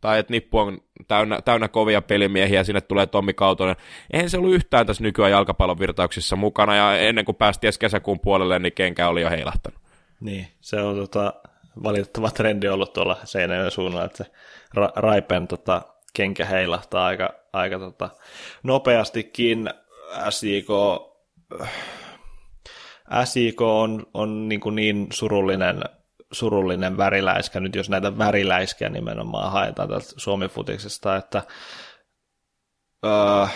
tai 0.02 0.20
että 0.20 0.34
nippu 0.34 0.58
on 0.58 0.82
täynnä, 1.08 1.42
täynnä 1.42 1.68
kovia 1.68 2.02
pelimiehiä, 2.02 2.64
sinne 2.64 2.82
tulee 2.82 3.06
Tommi 3.06 3.34
Kautonen. 3.34 3.76
Eihän 4.14 4.30
se 4.30 4.38
ollut 4.38 4.54
yhtään 4.54 4.88
tässä 4.88 5.04
nykyään 5.04 5.32
jalkapallon 5.32 5.80
virtauksissa 5.80 6.36
mukana, 6.36 6.76
ja 6.76 6.98
ennen 6.98 7.26
kuin 7.26 7.36
päästiin 7.36 7.68
edes 7.68 7.78
kesäkuun 7.78 8.20
puolelle, 8.20 8.60
niin 8.60 8.74
kenkä 8.74 9.08
oli 9.08 9.22
jo 9.22 9.30
heilahtanut. 9.30 9.80
Niin, 10.20 10.48
se 10.62 10.82
on 10.82 10.96
tota, 10.96 11.34
valitettava 11.84 12.32
trendi 12.32 12.68
ollut 12.68 12.94
tuolla 12.94 13.18
Seinäjoen 13.24 13.72
suunnalla, 13.72 14.06
että 14.06 14.24
se 14.24 14.32
ra- 14.78 14.92
Raipen 14.96 15.48
tota, 15.48 15.82
kenkä 16.14 16.46
heilahtaa 16.46 17.06
aika, 17.06 17.34
aika 17.54 17.80
tota, 17.80 18.10
nopeastikin. 18.64 19.70
SJK, 20.30 20.68
SJK 23.24 23.62
on, 23.62 24.06
on 24.14 24.50
niin, 24.50 24.60
kuin 24.60 24.76
niin 24.76 25.08
surullinen, 25.14 25.82
surullinen 26.32 26.98
väriläiskä, 26.98 27.60
nyt 27.60 27.76
jos 27.76 27.90
näitä 27.90 28.18
väriläiskiä 28.18 28.90
nimenomaan 28.90 29.52
haetaan 29.52 29.90
täältä 29.90 30.06
Suomi-futiksesta, 30.18 31.16
että 31.16 31.44
öö, 33.06 33.48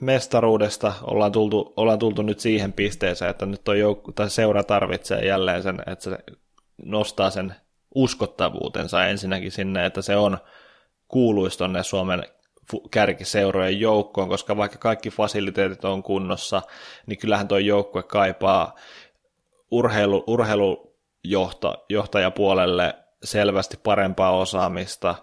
mestaruudesta 0.00 0.92
ollaan 1.02 1.32
tultu, 1.32 1.72
ollaan 1.76 1.98
tultu 1.98 2.22
nyt 2.22 2.40
siihen 2.40 2.72
pisteeseen, 2.72 3.30
että 3.30 3.46
nyt 3.46 3.68
on 3.68 3.76
jouk- 3.76 4.12
tai 4.14 4.30
seura 4.30 4.64
tarvitsee 4.64 5.26
jälleen 5.26 5.62
sen, 5.62 5.82
että 5.86 6.04
se 6.04 6.18
nostaa 6.84 7.30
sen 7.30 7.54
uskottavuutensa 7.94 9.06
ensinnäkin 9.06 9.52
sinne, 9.52 9.86
että 9.86 10.02
se 10.02 10.16
on 10.16 10.38
kuuluisi 11.08 11.58
tuonne 11.58 11.82
Suomen 11.82 12.24
kärkiseurojen 12.90 13.80
joukkoon, 13.80 14.28
koska 14.28 14.56
vaikka 14.56 14.78
kaikki 14.78 15.10
fasiliteetit 15.10 15.84
on 15.84 16.02
kunnossa, 16.02 16.62
niin 17.06 17.18
kyllähän 17.18 17.48
tuo 17.48 17.58
joukkue 17.58 18.02
kaipaa 18.02 18.74
urheilu, 19.70 20.24
urheilujohtajapuolelle 21.28 22.94
selvästi 23.24 23.76
parempaa 23.82 24.36
osaamista, 24.36 25.14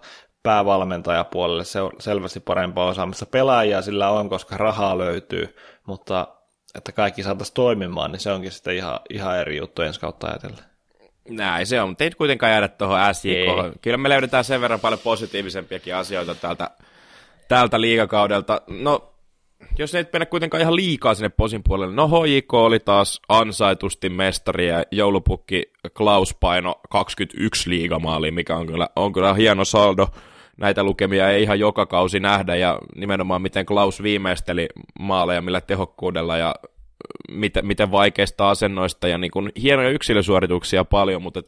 päävalmentajapuolelle 0.42 1.64
selvästi 1.98 2.40
parempaa 2.40 2.86
osaamista. 2.86 3.26
Pelaajia 3.26 3.82
sillä 3.82 4.10
on, 4.10 4.28
koska 4.28 4.56
rahaa 4.56 4.98
löytyy, 4.98 5.56
mutta 5.86 6.28
että 6.74 6.92
kaikki 6.92 7.22
saataisiin 7.22 7.54
toimimaan, 7.54 8.12
niin 8.12 8.20
se 8.20 8.32
onkin 8.32 8.52
sitten 8.52 8.76
ihan, 8.76 9.00
ihan 9.10 9.38
eri 9.38 9.56
juttu 9.56 9.82
ensi 9.82 10.00
kautta 10.00 10.26
ajatellen. 10.26 10.64
Näin 11.28 11.66
se 11.66 11.80
on, 11.80 11.88
mutta 11.88 12.04
ei 12.04 12.10
kuitenkaan 12.10 12.52
jäädä 12.52 12.68
tuohon 12.68 13.14
SJK. 13.14 13.80
Kyllä 13.82 13.96
me 13.96 14.08
löydetään 14.08 14.44
sen 14.44 14.60
verran 14.60 14.80
paljon 14.80 15.00
positiivisempiakin 15.04 15.94
asioita 15.94 16.34
täältä, 16.34 16.70
täältä 17.48 17.80
liigakaudelta. 17.80 18.62
No, 18.68 19.09
jos 19.78 19.94
ei 19.94 20.04
mennä 20.12 20.26
kuitenkaan 20.26 20.60
ihan 20.60 20.76
liikaa 20.76 21.14
sinne 21.14 21.28
posin 21.28 21.62
puolelle. 21.62 21.94
No 21.94 22.08
HJK 22.08 22.54
oli 22.54 22.80
taas 22.80 23.20
ansaitusti 23.28 24.08
mestari 24.08 24.68
ja 24.68 24.84
joulupukki 24.90 25.62
Klaus 25.96 26.34
paino 26.34 26.80
21 26.90 27.70
liigamaaliin, 27.70 28.34
mikä 28.34 28.56
on 28.56 28.66
kyllä, 28.66 28.88
on 28.96 29.12
kyllä 29.12 29.34
hieno 29.34 29.64
saldo. 29.64 30.08
Näitä 30.56 30.84
lukemia 30.84 31.30
ei 31.30 31.42
ihan 31.42 31.60
joka 31.60 31.86
kausi 31.86 32.20
nähdä 32.20 32.56
ja 32.56 32.78
nimenomaan 32.96 33.42
miten 33.42 33.66
Klaus 33.66 34.02
viimeisteli 34.02 34.68
maaleja, 35.00 35.42
millä 35.42 35.60
tehokkuudella 35.60 36.36
ja 36.36 36.54
miten, 37.30 37.66
miten 37.66 37.90
vaikeista 37.90 38.50
asennoista 38.50 39.08
ja 39.08 39.18
niin 39.18 39.30
kuin 39.30 39.52
hienoja 39.62 39.90
yksilösuorituksia 39.90 40.84
paljon, 40.84 41.22
mutta 41.22 41.42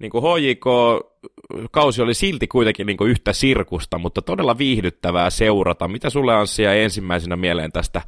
niin 0.00 0.10
kuin 0.10 0.24
HJK-kausi 0.24 2.02
oli 2.02 2.14
silti 2.14 2.46
kuitenkin 2.46 2.86
niin 2.86 2.96
kuin 2.96 3.10
yhtä 3.10 3.32
sirkusta, 3.32 3.98
mutta 3.98 4.22
todella 4.22 4.58
viihdyttävää 4.58 5.30
seurata. 5.30 5.88
Mitä 5.88 6.10
sulle 6.10 6.34
Anssia 6.34 6.74
ensimmäisenä 6.74 7.36
mieleen 7.36 7.72
tästä 7.72 8.02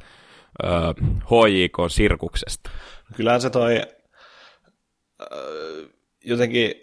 HJK-sirkuksesta? 1.25 2.69
Kyllähän 3.15 3.41
se 3.41 3.49
toi 3.49 3.81
jotenkin 6.23 6.73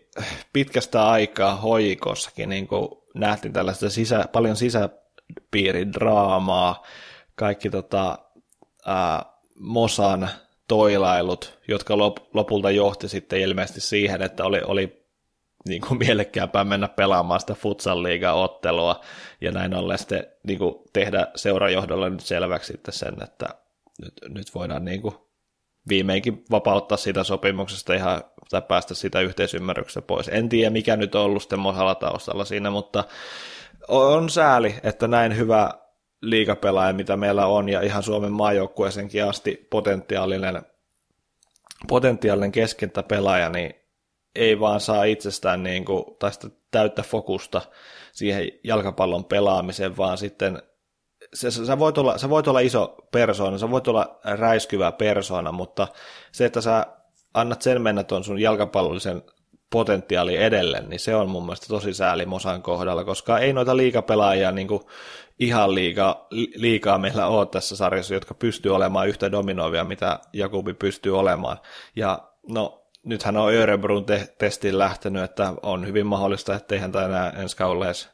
pitkästä 0.52 1.08
aikaa 1.08 1.56
hoikossakin 1.56 2.48
niin 2.48 2.68
nähtiin 3.14 3.52
tällaista 3.52 3.90
sisä, 3.90 4.24
paljon 4.32 4.56
sisäpiiridraamaa, 4.56 6.84
kaikki 7.34 7.70
tota, 7.70 8.18
ää, 8.86 9.30
Mosan 9.58 10.30
toilailut, 10.68 11.58
jotka 11.68 11.98
lop, 11.98 12.16
lopulta 12.34 12.70
johti 12.70 13.08
sitten 13.08 13.40
ilmeisesti 13.40 13.80
siihen, 13.80 14.22
että 14.22 14.44
oli, 14.44 14.60
oli 14.66 14.99
niin 15.68 15.80
kuin 15.80 15.98
mielekkäämpää 15.98 16.64
mennä 16.64 16.88
pelaamaan 16.88 17.40
sitä 17.40 17.54
futsal 17.54 18.04
ottelua 18.34 19.00
ja 19.40 19.52
näin 19.52 19.74
ollen 19.74 19.98
sitten 19.98 20.26
niin 20.46 20.58
kuin 20.58 20.74
tehdä 20.92 21.26
seurajohdolle 21.36 22.10
nyt 22.10 22.20
selväksi 22.20 22.72
sitten 22.72 22.94
sen, 22.94 23.22
että 23.22 23.48
nyt, 24.02 24.14
nyt 24.28 24.54
voidaan 24.54 24.84
niin 24.84 25.02
kuin 25.02 25.14
viimeinkin 25.88 26.44
vapauttaa 26.50 26.98
sitä 26.98 27.24
sopimuksesta 27.24 27.94
ihan, 27.94 28.22
tai 28.50 28.62
päästä 28.62 28.94
sitä 28.94 29.20
yhteisymmärryksestä 29.20 30.02
pois. 30.02 30.28
En 30.28 30.48
tiedä, 30.48 30.70
mikä 30.70 30.96
nyt 30.96 31.14
on 31.14 31.22
ollut 31.22 31.42
sitten 31.42 31.58
Mosalla 31.58 31.94
taustalla 31.94 32.44
siinä, 32.44 32.70
mutta 32.70 33.04
on 33.88 34.30
sääli, 34.30 34.74
että 34.82 35.08
näin 35.08 35.36
hyvä 35.36 35.70
liikapelaaja, 36.22 36.92
mitä 36.92 37.16
meillä 37.16 37.46
on, 37.46 37.68
ja 37.68 37.80
ihan 37.80 38.02
Suomen 38.02 38.32
maajoukkueesenkin 38.32 39.24
asti 39.24 39.66
potentiaalinen, 39.70 40.62
potentiaalinen 41.88 42.52
keskentäpelaaja, 42.52 43.50
niin 43.50 43.79
ei 44.34 44.60
vaan 44.60 44.80
saa 44.80 45.04
itsestään 45.04 45.62
niin 45.62 45.84
kuin, 45.84 46.04
tai 46.18 46.32
sitä 46.32 46.48
täyttä 46.70 47.02
fokusta 47.02 47.62
siihen 48.12 48.48
jalkapallon 48.64 49.24
pelaamiseen, 49.24 49.96
vaan 49.96 50.18
sitten 50.18 50.62
se, 51.34 51.50
sä, 51.50 51.78
voit 51.78 51.98
olla, 51.98 52.18
sä 52.18 52.30
voit 52.30 52.48
olla 52.48 52.60
iso 52.60 52.96
persoona, 53.12 53.58
sä 53.58 53.70
voit 53.70 53.88
olla 53.88 54.20
räiskyvä 54.24 54.92
persoona, 54.92 55.52
mutta 55.52 55.88
se, 56.32 56.44
että 56.44 56.60
sä 56.60 56.86
annat 57.34 57.62
sen 57.62 57.82
mennä 57.82 58.04
tuon 58.04 58.24
sun 58.24 58.40
jalkapallollisen 58.40 59.22
potentiaali 59.70 60.36
edelle, 60.36 60.82
niin 60.86 61.00
se 61.00 61.14
on 61.14 61.28
mun 61.28 61.42
mielestä 61.42 61.66
tosi 61.68 61.94
sääli 61.94 62.26
Mosan 62.26 62.62
kohdalla, 62.62 63.04
koska 63.04 63.38
ei 63.38 63.52
noita 63.52 63.76
liikapelaajia 63.76 64.52
niin 64.52 64.68
kuin 64.68 64.82
ihan 65.38 65.74
liikaa, 65.74 66.26
liikaa 66.54 66.98
meillä 66.98 67.26
ole 67.26 67.46
tässä 67.46 67.76
sarjassa, 67.76 68.14
jotka 68.14 68.34
pystyy 68.34 68.74
olemaan 68.74 69.08
yhtä 69.08 69.32
dominoivia, 69.32 69.84
mitä 69.84 70.18
Jakubi 70.32 70.74
pystyy 70.74 71.18
olemaan. 71.18 71.56
Ja 71.96 72.18
no, 72.48 72.79
nythän 73.04 73.36
on 73.36 73.54
Örebrun 73.54 74.04
te- 74.04 74.34
testiin 74.38 74.78
lähtenyt, 74.78 75.22
että 75.22 75.54
on 75.62 75.86
hyvin 75.86 76.06
mahdollista, 76.06 76.54
että 76.54 76.74
eihän 76.74 76.92
tämä 76.92 77.04
enää 77.04 77.30
ensi 77.30 77.56
kaudella 77.56 77.86
edes 77.86 78.10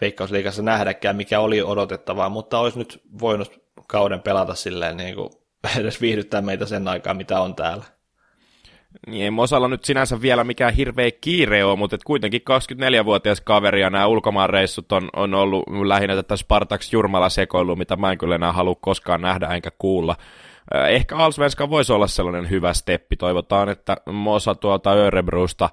Veikkausliigassa 0.00 0.62
nähdäkään, 0.62 1.16
mikä 1.16 1.40
oli 1.40 1.62
odotettavaa, 1.62 2.28
mutta 2.28 2.58
olisi 2.58 2.78
nyt 2.78 3.02
voinut 3.20 3.62
kauden 3.88 4.20
pelata 4.20 4.54
silleen 4.54 4.96
niin 4.96 5.14
kuin 5.14 5.30
edes 5.80 6.00
viihdyttää 6.00 6.42
meitä 6.42 6.66
sen 6.66 6.88
aikaa, 6.88 7.14
mitä 7.14 7.40
on 7.40 7.54
täällä. 7.54 7.84
Niin 9.06 9.24
ei 9.24 9.30
Mosalla 9.30 9.68
nyt 9.68 9.84
sinänsä 9.84 10.22
vielä 10.22 10.44
mikään 10.44 10.74
hirveä 10.74 11.10
kiire 11.20 11.64
ole, 11.64 11.76
mutta 11.76 11.98
kuitenkin 12.04 12.40
24-vuotias 12.50 13.40
kaveri 13.40 13.80
ja 13.80 13.90
nämä 13.90 14.06
ulkomaanreissut 14.06 14.92
on, 14.92 15.08
on 15.16 15.34
ollut 15.34 15.62
lähinnä 15.86 16.14
tätä 16.14 16.36
Spartaks 16.36 16.92
Jurmala 16.92 17.28
sekoilu, 17.28 17.76
mitä 17.76 17.96
mä 17.96 18.12
en 18.12 18.18
kyllä 18.18 18.34
enää 18.34 18.52
halua 18.52 18.74
koskaan 18.80 19.20
nähdä 19.20 19.46
enkä 19.46 19.70
kuulla. 19.78 20.16
Äh, 20.74 20.88
ehkä 20.88 21.16
Alsvenska 21.16 21.70
voisi 21.70 21.92
olla 21.92 22.06
sellainen 22.06 22.50
hyvä 22.50 22.74
steppi. 22.74 23.16
Toivotaan, 23.16 23.68
että 23.68 23.96
Mosa 24.12 24.54
tuolta 24.54 24.92
Örebrusta 24.92 25.70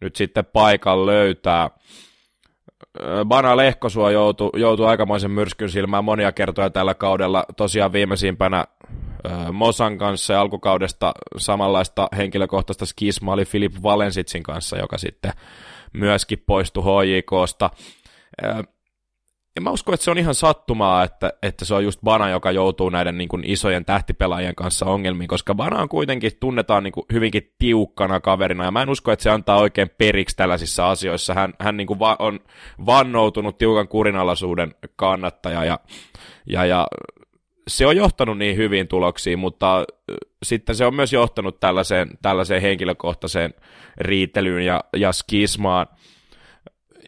nyt 0.00 0.16
sitten 0.16 0.44
paikan 0.44 1.06
löytää. 1.06 1.62
Äh, 1.62 3.24
Bana 3.24 3.56
Lehkosuo 3.56 4.10
joutui, 4.10 4.50
joutui 4.54 4.86
aikamoisen 4.86 5.30
myrskyn 5.30 5.70
silmään 5.70 6.04
monia 6.04 6.32
kertoja 6.32 6.70
tällä 6.70 6.94
kaudella. 6.94 7.44
Tosiaan 7.56 7.92
viimeisimpänä 7.92 8.64
Mosan 9.52 9.98
kanssa 9.98 10.32
ja 10.32 10.40
alkukaudesta 10.40 11.12
samanlaista 11.36 12.08
henkilökohtaista 12.16 12.86
skisma 12.86 13.32
oli 13.32 13.44
Filip 13.44 13.72
Valensitsin 13.82 14.42
kanssa, 14.42 14.78
joka 14.78 14.98
sitten 14.98 15.32
myöskin 15.92 16.42
poistui 16.46 16.82
HJKsta. 16.82 17.70
Ja 19.56 19.60
mä 19.60 19.70
uskon, 19.70 19.94
että 19.94 20.04
se 20.04 20.10
on 20.10 20.18
ihan 20.18 20.34
sattumaa, 20.34 21.02
että, 21.04 21.32
että 21.42 21.64
se 21.64 21.74
on 21.74 21.84
just 21.84 22.00
Bana, 22.04 22.30
joka 22.30 22.50
joutuu 22.50 22.90
näiden 22.90 23.18
niin 23.18 23.28
kuin, 23.28 23.42
isojen 23.46 23.84
tähtipelaajien 23.84 24.54
kanssa 24.54 24.86
ongelmiin, 24.86 25.28
koska 25.28 25.54
Bana 25.54 25.82
on 25.82 25.88
kuitenkin 25.88 26.32
tunnetaan 26.40 26.82
niin 26.82 26.92
kuin, 26.92 27.04
hyvinkin 27.12 27.54
tiukkana 27.58 28.20
kaverina, 28.20 28.64
ja 28.64 28.70
mä 28.70 28.82
en 28.82 28.90
usko, 28.90 29.12
että 29.12 29.22
se 29.22 29.30
antaa 29.30 29.58
oikein 29.58 29.90
periksi 29.98 30.36
tällaisissa 30.36 30.90
asioissa. 30.90 31.34
Hän, 31.34 31.54
hän 31.60 31.76
niin 31.76 31.86
kuin, 31.86 31.98
va- 31.98 32.16
on 32.18 32.40
vannoutunut 32.86 33.58
tiukan 33.58 33.88
kurinalaisuuden 33.88 34.74
kannattaja, 34.96 35.64
ja, 35.64 35.78
ja, 36.46 36.64
ja 36.66 36.86
se 37.68 37.86
on 37.86 37.96
johtanut 37.96 38.38
niin 38.38 38.56
hyviin 38.56 38.88
tuloksiin, 38.88 39.38
mutta 39.38 39.84
sitten 40.42 40.76
se 40.76 40.86
on 40.86 40.94
myös 40.94 41.12
johtanut 41.12 41.60
tällaiseen, 41.60 42.10
tällaiseen 42.22 42.62
henkilökohtaiseen 42.62 43.54
riitelyyn 43.96 44.66
ja, 44.66 44.84
ja 44.96 45.12
skismaan. 45.12 45.86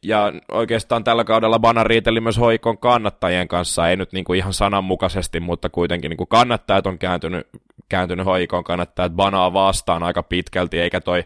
Ja 0.07 0.33
oikeastaan 0.53 1.05
tällä 1.05 1.25
kaudella 1.25 1.59
Bana 1.59 1.85
riiteli 1.85 2.21
myös 2.21 2.39
hoikon 2.39 2.79
kannattajien 2.79 3.49
kanssa, 3.49 3.89
ei 3.89 3.97
nyt 3.97 4.13
niin 4.13 4.25
kuin 4.25 4.39
ihan 4.39 4.53
sananmukaisesti, 4.53 5.41
mutta 5.41 5.69
kuitenkin 5.69 6.09
niin 6.09 6.17
kuin 6.17 6.29
kannattajat 6.29 6.87
on 6.87 6.99
kääntynyt, 6.99 7.47
kääntynyt 7.89 8.27
hoikon 8.27 8.65
kannattajat 8.65 9.13
Banaa 9.13 9.53
vastaan 9.53 10.03
aika 10.03 10.23
pitkälti, 10.23 10.79
eikä 10.79 11.01
toi 11.01 11.25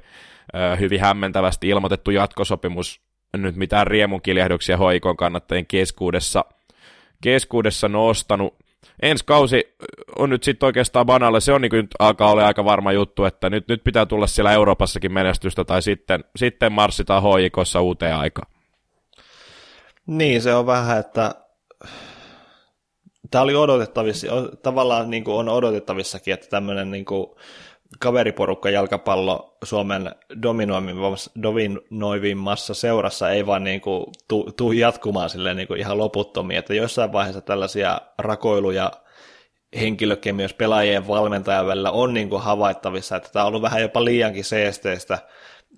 ö, 0.55 0.77
hyvin 0.77 1.01
hämmentävästi 1.01 1.69
ilmoitettu 1.69 2.11
jatkosopimus 2.11 3.01
nyt 3.37 3.57
mitään 3.57 3.87
riemunkiljahduksia 3.87 4.77
hoikon 4.77 5.17
kannattajien 5.17 5.67
keskuudessa, 5.67 6.45
keskuudessa 7.23 7.89
nostanut. 7.89 8.57
Ensi 9.03 9.25
kausi 9.27 9.77
on 10.19 10.31
nyt 10.31 10.43
sitten 10.43 10.67
oikeastaan 10.67 11.07
banaali, 11.07 11.41
se 11.41 11.53
on 11.53 11.61
niin 11.61 11.71
kuin 11.71 11.81
nyt 11.81 11.95
alkaa 11.99 12.31
olla 12.31 12.47
aika 12.47 12.65
varma 12.65 12.93
juttu, 12.93 13.25
että 13.25 13.51
nyt, 13.51 13.69
nyt 13.69 13.85
pitää 13.85 14.07
tulla 14.07 14.27
siellä 14.27 14.53
Euroopassakin 14.53 15.13
menestystä 15.13 15.65
tai 15.65 15.83
sitten, 15.83 16.25
sitten 16.37 16.73
marssitaan 16.73 17.23
hoikossa 17.23 17.81
uuteen 17.81 18.17
aikaan. 18.17 18.60
Niin, 20.07 20.43
se 20.43 20.55
on 20.55 20.67
vähän, 20.67 21.01
että 21.01 21.35
tämä 23.31 23.43
oli 23.43 23.55
odotettavissa, 23.55 24.27
tavallaan 24.63 25.11
niin 25.11 25.25
kuin 25.25 25.37
on 25.37 25.49
odotettavissakin, 25.49 26.35
että 26.35 26.47
tämmöinen 26.49 26.91
niin 26.91 27.05
kuin 27.05 27.27
kaveriporukka 27.99 28.71
jalkapallo 28.71 29.57
Suomen 29.65 30.15
dominoivimmassa 31.43 32.75
seurassa 32.75 33.31
ei 33.31 33.47
vaan 33.47 33.65
niin 33.65 33.81
kuin 33.81 34.07
tuu, 34.57 34.73
jatkumaan 34.73 35.31
silleen 35.31 35.57
niin 35.57 35.69
kuin 35.69 35.81
ihan 35.81 35.99
loputtomiin, 35.99 36.59
että 36.59 36.75
jossain 36.75 37.13
vaiheessa 37.13 37.41
tällaisia 37.41 38.01
rakoiluja 38.19 38.93
henkilökemiössä 39.81 40.57
pelaajien 40.57 41.09
valmentajan 41.09 41.67
välillä 41.67 41.91
on 41.91 42.15
niin 42.15 42.29
kuin 42.29 42.43
havaittavissa, 42.43 43.17
että 43.17 43.29
tämä 43.33 43.45
on 43.45 43.49
ollut 43.49 43.63
vähän 43.63 43.83
jopa 43.83 44.05
liiankin 44.05 44.45
seesteistä 44.45 45.19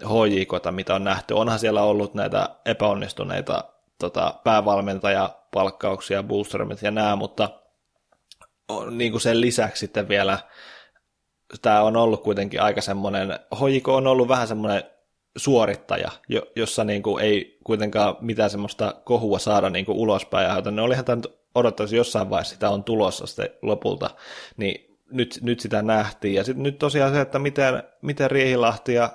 HJKta, 0.04 0.72
mitä 0.72 0.94
on 0.94 1.04
nähty. 1.04 1.34
Onhan 1.34 1.58
siellä 1.58 1.82
ollut 1.82 2.14
näitä 2.14 2.48
epäonnistuneita 2.66 3.64
tota, 4.02 4.34
päävalmentajapalkkauksia, 4.44 6.22
boosterimit 6.22 6.82
ja 6.82 6.90
nämä, 6.90 7.16
mutta 7.16 7.48
on, 8.68 8.98
niin 8.98 9.12
kuin 9.12 9.20
sen 9.20 9.40
lisäksi 9.40 9.80
sitten 9.80 10.08
vielä 10.08 10.38
tämä 11.62 11.82
on 11.82 11.96
ollut 11.96 12.22
kuitenkin 12.22 12.62
aika 12.62 12.80
semmoinen, 12.80 13.38
hoiko 13.60 13.96
on 13.96 14.06
ollut 14.06 14.28
vähän 14.28 14.48
semmoinen 14.48 14.82
suorittaja, 15.36 16.10
jossa 16.56 16.84
niin 16.84 17.02
kuin 17.02 17.24
ei 17.24 17.58
kuitenkaan 17.64 18.16
mitään 18.20 18.50
semmoista 18.50 18.94
kohua 19.04 19.38
saada 19.38 19.70
niin 19.70 19.86
kuin 19.86 19.98
ulospäin, 19.98 20.56
joten 20.56 20.76
ne 20.76 20.82
olihan 20.82 21.04
tämä 21.04 21.22
odottaisi 21.54 21.96
jossain 21.96 22.30
vaiheessa 22.30 22.54
sitä 22.54 22.70
on 22.70 22.84
tulossa 22.84 23.26
sitten 23.26 23.50
lopulta, 23.62 24.10
niin 24.56 24.98
nyt, 25.10 25.38
nyt 25.42 25.60
sitä 25.60 25.82
nähtiin. 25.82 26.34
Ja 26.34 26.44
sitten 26.44 26.62
nyt 26.62 26.78
tosiaan 26.78 27.12
se, 27.12 27.20
että 27.20 27.38
miten, 27.38 27.82
miten 28.02 28.30
Riihilahti 28.30 28.94
ja 28.94 29.10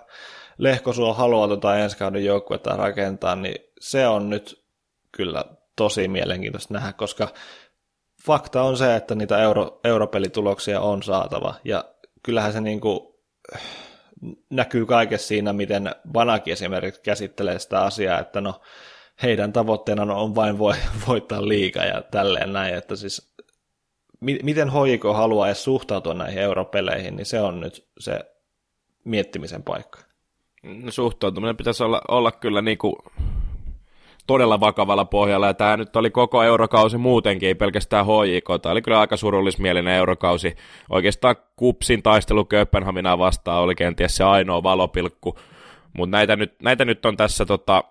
Lehkosuo 0.58 1.13
haluaa 1.13 1.48
tuota 1.48 1.77
ensi 1.77 1.98
kauden 1.98 2.25
joukkuetta 2.25 2.75
rakentaa, 2.75 3.36
niin 3.36 3.56
se 3.79 4.08
on 4.08 4.29
nyt 4.29 4.66
kyllä 5.12 5.46
tosi 5.76 6.08
mielenkiintoista 6.08 6.74
nähdä, 6.74 6.94
koska 6.94 7.28
fakta 8.26 8.62
on 8.64 8.78
se, 8.78 8.96
että 8.96 9.16
niitä 9.16 9.42
euro, 9.42 9.80
europelituloksia 9.84 10.82
on 10.82 11.04
saatava, 11.04 11.56
ja 11.64 11.86
kyllähän 12.24 12.54
se 12.54 12.62
niin 12.62 12.82
kuin 12.82 13.00
näkyy 14.50 14.86
kaikessa 14.86 15.28
siinä, 15.28 15.54
miten 15.54 15.92
Vanaki 16.14 16.52
esimerkiksi 16.52 17.02
käsittelee 17.02 17.60
sitä 17.60 17.82
asiaa, 17.82 18.20
että 18.20 18.42
no 18.42 18.62
heidän 19.24 19.54
tavoitteena 19.54 20.16
on 20.16 20.36
vain 20.36 20.58
voittaa 21.08 21.48
liiga 21.48 21.86
ja 21.86 22.02
tälleen 22.02 22.54
näin, 22.54 22.76
että 22.76 22.96
siis 22.96 23.34
miten 24.20 24.70
hoiko 24.70 25.14
haluaa 25.14 25.48
edes 25.48 25.64
suhtautua 25.64 26.14
näihin 26.14 26.42
europeleihin, 26.42 27.16
niin 27.16 27.26
se 27.26 27.42
on 27.42 27.60
nyt 27.60 27.88
se 28.00 28.20
miettimisen 29.04 29.64
paikka. 29.64 30.00
No, 30.64 30.92
suhtautuminen 30.92 31.58
pitäisi 31.58 31.84
olla, 31.84 32.02
olla 32.08 32.32
kyllä 32.32 32.62
niin 32.62 32.78
kuin 32.78 32.96
todella 34.27 34.60
vakavalla 34.60 35.05
pohjalla, 35.05 35.48
ja 35.48 35.53
tämä 35.53 35.77
nyt 35.77 35.96
oli 35.96 36.10
koko 36.10 36.43
eurokausi 36.43 36.98
muutenkin, 36.98 37.48
ei 37.48 37.55
pelkästään 37.55 38.05
HJK, 38.05 38.62
tämä 38.62 38.72
oli 38.72 38.81
kyllä 38.81 39.00
aika 39.00 39.17
surullismielinen 39.17 39.93
eurokausi. 39.93 40.55
Oikeastaan 40.89 41.36
kupsin 41.55 42.03
taistelu 42.03 42.46
Kööpenhaminaa 42.46 43.17
vastaan 43.17 43.62
oli 43.62 43.75
kenties 43.75 44.15
se 44.15 44.24
ainoa 44.24 44.63
valopilkku, 44.63 45.39
mutta 45.98 46.17
näitä 46.17 46.36
nyt, 46.36 46.53
näitä 46.63 46.86
nyt 46.86 47.05
on 47.05 47.17
tässä 47.17 47.46
tota, 47.46 47.84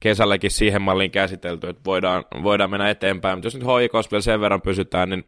kesälläkin 0.00 0.50
siihen 0.50 0.82
malliin 0.82 1.10
käsitelty, 1.10 1.68
että 1.68 1.82
voidaan, 1.84 2.24
voidaan 2.42 2.70
mennä 2.70 2.90
eteenpäin, 2.90 3.38
mutta 3.38 3.46
jos 3.46 3.54
nyt 3.54 3.64
HJK 3.64 4.12
vielä 4.12 4.22
sen 4.22 4.40
verran 4.40 4.62
pysytään, 4.62 5.10
niin 5.10 5.24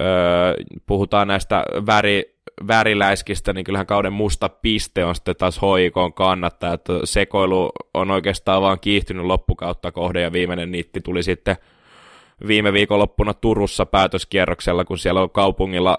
öö, 0.00 0.54
puhutaan 0.86 1.28
näistä 1.28 1.64
väri, 1.86 2.31
väriläiskistä, 2.66 3.52
niin 3.52 3.64
kyllähän 3.64 3.86
kauden 3.86 4.12
musta 4.12 4.48
piste 4.48 5.04
on 5.04 5.14
sitten 5.14 5.36
taas 5.36 5.62
hoikoon 5.62 6.12
kannattaja, 6.12 6.72
että 6.72 6.92
sekoilu 7.04 7.72
on 7.94 8.10
oikeastaan 8.10 8.62
vaan 8.62 8.80
kiihtynyt 8.80 9.26
loppukautta 9.26 9.92
kohde 9.92 10.20
ja 10.20 10.32
viimeinen 10.32 10.70
niitti 10.72 11.00
tuli 11.00 11.22
sitten 11.22 11.56
viime 12.46 12.72
viikonloppuna 12.72 13.34
Turussa 13.34 13.86
päätöskierroksella, 13.86 14.84
kun 14.84 14.98
siellä 14.98 15.22
on 15.22 15.30
kaupungilla 15.30 15.96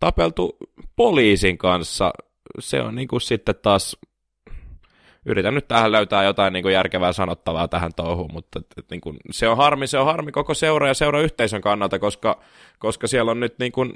tapeltu 0.00 0.56
poliisin 0.96 1.58
kanssa. 1.58 2.12
Se 2.58 2.82
on 2.82 2.94
niin 2.94 3.08
kuin 3.08 3.20
sitten 3.20 3.54
taas 3.62 3.96
yritän 5.26 5.54
nyt 5.54 5.68
tähän 5.68 5.92
löytää 5.92 6.24
jotain 6.24 6.52
niin 6.52 6.62
kuin 6.62 6.72
järkevää 6.72 7.12
sanottavaa 7.12 7.68
tähän 7.68 7.94
touhuun, 7.96 8.32
mutta 8.32 8.58
et, 8.58 8.66
et, 8.78 8.90
niin 8.90 9.00
kuin, 9.00 9.16
se 9.30 9.48
on 9.48 9.56
harmi, 9.56 9.86
se 9.86 9.98
on 9.98 10.06
harmi 10.06 10.32
koko 10.32 10.54
seura 10.54 10.88
ja 10.88 10.94
seurayhteisön 10.94 11.60
kannalta, 11.60 11.98
koska, 11.98 12.40
koska 12.78 13.06
siellä 13.06 13.30
on 13.30 13.40
nyt 13.40 13.58
niin 13.58 13.72
kuin 13.72 13.92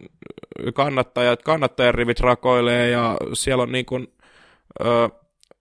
kannattajat, 0.74 1.42
kannattajan 1.42 1.94
rivit 1.94 2.20
rakoilee 2.20 2.90
ja 2.90 3.16
siellä 3.32 3.62
on 3.62 3.72
niin 3.72 3.86
kuin, 3.86 4.06
ö, 4.84 5.08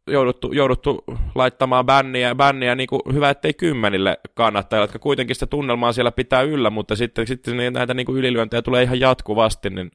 jouduttu, 0.08 0.52
jouduttu 0.54 1.04
laittamaan 1.36 1.86
bänniä, 1.86 2.36
bänniä 2.36 2.76
niin 2.76 2.88
kuin 2.88 3.02
hyvä, 3.14 3.30
ettei 3.30 3.54
kymmenille 3.54 4.20
kannattajille, 4.34 4.84
jotka 4.84 5.00
kuitenkin 5.00 5.36
sitä 5.36 5.48
tunnelmaa 5.48 5.94
siellä 5.94 6.12
pitää 6.12 6.42
yllä, 6.42 6.70
mutta 6.70 6.96
sitten, 6.96 7.28
sitten 7.28 7.74
näitä 7.74 7.94
niin 7.94 8.06
kuin 8.06 8.18
ylilyöntejä 8.18 8.62
tulee 8.62 8.84
ihan 8.84 9.00
jatkuvasti, 9.00 9.70
niin 9.70 9.92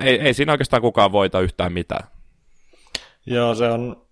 ei, 0.00 0.20
ei 0.20 0.34
siinä 0.34 0.52
oikeastaan 0.52 0.82
kukaan 0.82 1.12
voita 1.12 1.40
yhtään 1.40 1.72
mitään. 1.72 2.17
Joo, 3.30 3.54
se 3.54 3.68
on 3.68 4.02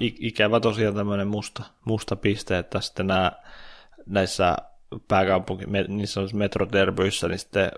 ikävä 0.00 0.60
tosiaan 0.60 0.94
tämmöinen 0.94 1.28
musta, 1.28 1.62
musta 1.84 2.16
piste, 2.16 2.58
että 2.58 2.80
sitten 2.80 3.06
nämä, 3.06 3.32
näissä 4.06 4.56
pääkaupunki, 5.08 5.64
niissä 5.88 6.20
on 6.20 6.28
metroderbyissä, 6.32 7.28
niin 7.28 7.38
sitten 7.38 7.72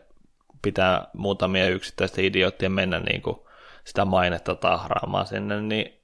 pitää 0.62 1.08
muutamia 1.12 1.68
yksittäisten 1.68 2.24
idioottien 2.24 2.72
mennä 2.72 3.00
niin 3.00 3.22
kuin 3.22 3.36
sitä 3.84 4.04
mainetta 4.04 4.54
tahraamaan 4.54 5.26
sinne, 5.26 5.60
niin 5.60 6.00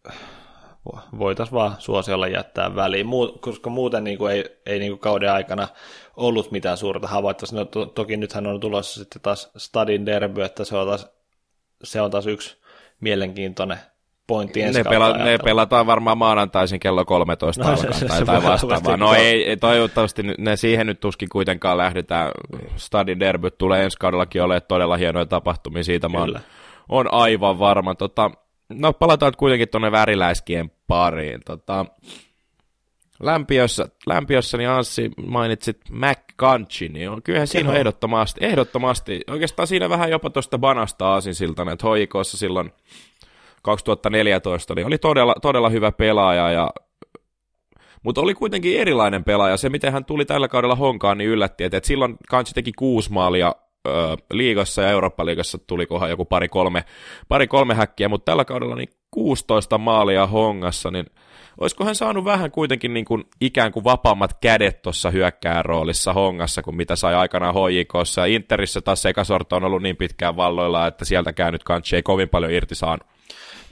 voitaisiin 1.18 1.55
vaan 1.55 1.75
suosiolla 1.79 2.29
jättää 2.29 2.75
väliin, 2.75 3.07
koska 3.40 3.70
muuten 3.70 4.05
niin 4.05 4.18
kuin 4.18 4.33
ei, 4.33 4.61
ei 4.66 4.79
niin 4.79 4.92
kuin 4.92 5.01
kauden 5.01 5.33
aikana 5.33 5.68
ollut 6.16 6.51
mitään 6.51 6.77
suurta 6.77 7.07
havaittavasti. 7.07 7.57
No, 7.57 7.64
to, 7.64 7.87
toki 7.87 8.16
nythän 8.16 8.46
on 8.46 8.61
tulossa 8.61 9.01
sitten 9.01 9.22
taas 9.22 9.51
Stadin 9.57 10.07
derby, 10.07 10.42
että 10.42 10.64
se 10.64 10.77
on 10.77 10.87
taas, 10.87 11.07
se 11.85 12.01
on 12.01 12.11
taas 12.11 12.27
yksi 12.27 12.57
mielenkiintoinen 13.01 13.79
pointti 14.26 14.62
ensi 14.62 14.82
ne, 14.82 14.90
pela, 14.90 15.16
ne 15.16 15.38
pelataan 15.38 15.87
varmaan 15.87 16.18
maanantaisin 16.18 16.80
kello 16.80 17.04
13 17.04 17.62
no, 17.62 17.70
alkaen 17.70 17.94
se, 17.94 18.06
tai, 18.06 18.18
se 18.18 18.24
tai 18.24 18.42
vastaavaa. 18.42 18.96
No 18.96 19.14
ei, 19.14 19.56
toivottavasti 19.56 20.22
ne 20.38 20.56
siihen 20.56 20.87
nyt 20.87 21.00
tuskin 21.00 21.28
kuitenkaan 21.28 21.78
lähdetään. 21.78 22.30
Stadin 22.76 23.20
derby 23.20 23.50
tulee 23.50 23.85
ensi 23.85 23.96
kaudellakin 24.00 24.42
olemaan 24.42 24.62
todella 24.68 24.96
hienoja 24.96 25.26
tapahtumia, 25.26 25.85
siitä 25.85 26.08
mä 26.08 26.18
oon, 26.18 26.40
on 26.88 27.14
aivan 27.14 27.58
varma. 27.58 27.94
Tota, 27.94 28.30
no 28.68 28.92
palataan 28.92 29.32
kuitenkin 29.37 29.68
tuonne 29.68 29.92
väriläiskien 29.92 30.70
pariin. 30.87 31.40
Tota, 31.44 31.87
lämpiössä, 33.22 33.88
lämpiössä, 34.06 34.58
niin 34.58 34.70
Anssi 34.70 35.11
mainitsit 35.26 35.80
McCunchy, 35.90 36.88
niin 36.88 37.11
on, 37.11 37.22
kyllähän 37.22 37.46
siinä 37.46 37.70
on 37.70 37.76
ehdottomasti, 37.76 38.40
ehdottomasti, 38.44 39.20
oikeastaan 39.30 39.66
siinä 39.66 39.88
vähän 39.88 40.11
jopa 40.11 40.30
tuosta 40.30 40.58
banasta 40.58 41.08
aasinsiltana, 41.08 41.72
että 41.72 41.87
hoikossa 41.87 42.37
silloin 42.37 42.72
2014, 43.62 44.75
niin 44.75 44.87
oli 44.87 44.98
todella, 44.98 45.35
todella 45.42 45.68
hyvä 45.68 45.92
pelaaja, 45.92 46.51
ja, 46.51 46.70
mutta 48.03 48.20
oli 48.20 48.35
kuitenkin 48.35 48.81
erilainen 48.81 49.25
pelaaja. 49.25 49.57
Se, 49.57 49.68
miten 49.68 49.92
hän 49.92 50.05
tuli 50.05 50.25
tällä 50.25 50.48
kaudella 50.48 50.77
honkaan, 50.77 51.18
niin 51.18 51.31
yllätti, 51.31 51.64
että, 51.64 51.77
että 51.77 51.87
silloin 51.87 52.16
Kansi 52.29 52.55
teki 52.55 52.72
kuusi 52.72 53.12
maalia 53.12 53.55
ö, 53.88 54.16
liigassa 54.33 54.83
ja 54.83 54.90
Eurooppa-liigassa 54.90 55.59
tuli 55.66 55.87
kohan 55.87 56.11
joku 56.11 56.25
pari 56.25 56.48
kolme, 56.48 56.85
pari 57.29 57.46
kolme 57.46 57.75
häkkiä, 57.75 58.09
mutta 58.09 58.25
tällä 58.25 58.44
kaudella 58.44 58.77
niin 58.77 58.88
16 59.11 59.79
maalia 59.79 60.27
hongassa, 60.27 60.90
niin 60.90 61.07
olisiko 61.61 61.85
hän 61.85 61.94
saanut 61.94 62.25
vähän 62.25 62.51
kuitenkin 62.51 62.94
niin 62.94 63.05
kuin 63.05 63.25
ikään 63.40 63.72
kuin 63.72 63.85
vapaammat 63.85 64.35
kädet 64.40 64.83
tuossa 64.83 65.11
hyökkään 65.11 65.64
roolissa 65.64 66.12
hongassa, 66.12 66.62
kuin 66.62 66.77
mitä 66.77 66.96
sai 66.96 67.14
aikanaan 67.14 67.55
HJKssa. 67.55 68.25
Interissä 68.25 68.81
taas 68.81 69.03
sekasorto 69.03 69.57
on 69.57 69.64
ollut 69.64 69.83
niin 69.83 69.96
pitkään 69.96 70.37
valloilla, 70.37 70.87
että 70.87 71.05
sieltäkään 71.05 71.53
nyt 71.53 71.64
Kanchi 71.64 71.96
ei 71.96 72.03
kovin 72.03 72.29
paljon 72.29 72.53
irti 72.53 72.75
saanut 72.75 73.12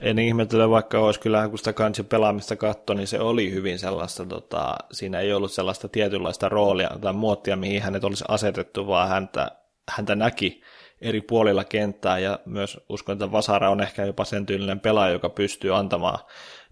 en 0.00 0.18
ihmettele, 0.18 0.70
vaikka 0.70 0.98
olisi 0.98 1.20
kyllä, 1.20 1.48
kun 1.48 1.58
sitä 1.58 1.72
kansi 1.72 2.02
pelaamista 2.02 2.56
katto, 2.56 2.94
niin 2.94 3.06
se 3.06 3.20
oli 3.20 3.52
hyvin 3.52 3.78
sellaista, 3.78 4.26
tota, 4.26 4.74
siinä 4.92 5.20
ei 5.20 5.32
ollut 5.32 5.52
sellaista 5.52 5.88
tietynlaista 5.88 6.48
roolia 6.48 6.90
tai 7.00 7.12
muottia, 7.12 7.56
mihin 7.56 7.82
hänet 7.82 8.04
olisi 8.04 8.24
asetettu, 8.28 8.86
vaan 8.86 9.08
häntä, 9.08 9.50
häntä 9.88 10.16
näki 10.16 10.62
eri 11.00 11.20
puolilla 11.20 11.64
kenttää. 11.64 12.18
Ja 12.18 12.38
myös 12.46 12.80
uskon, 12.88 13.12
että 13.12 13.32
Vasara 13.32 13.70
on 13.70 13.80
ehkä 13.80 14.04
jopa 14.04 14.24
sen 14.24 14.46
tyylinen 14.46 14.80
pelaaja, 14.80 15.12
joka 15.12 15.28
pystyy 15.28 15.76
antamaan 15.76 16.18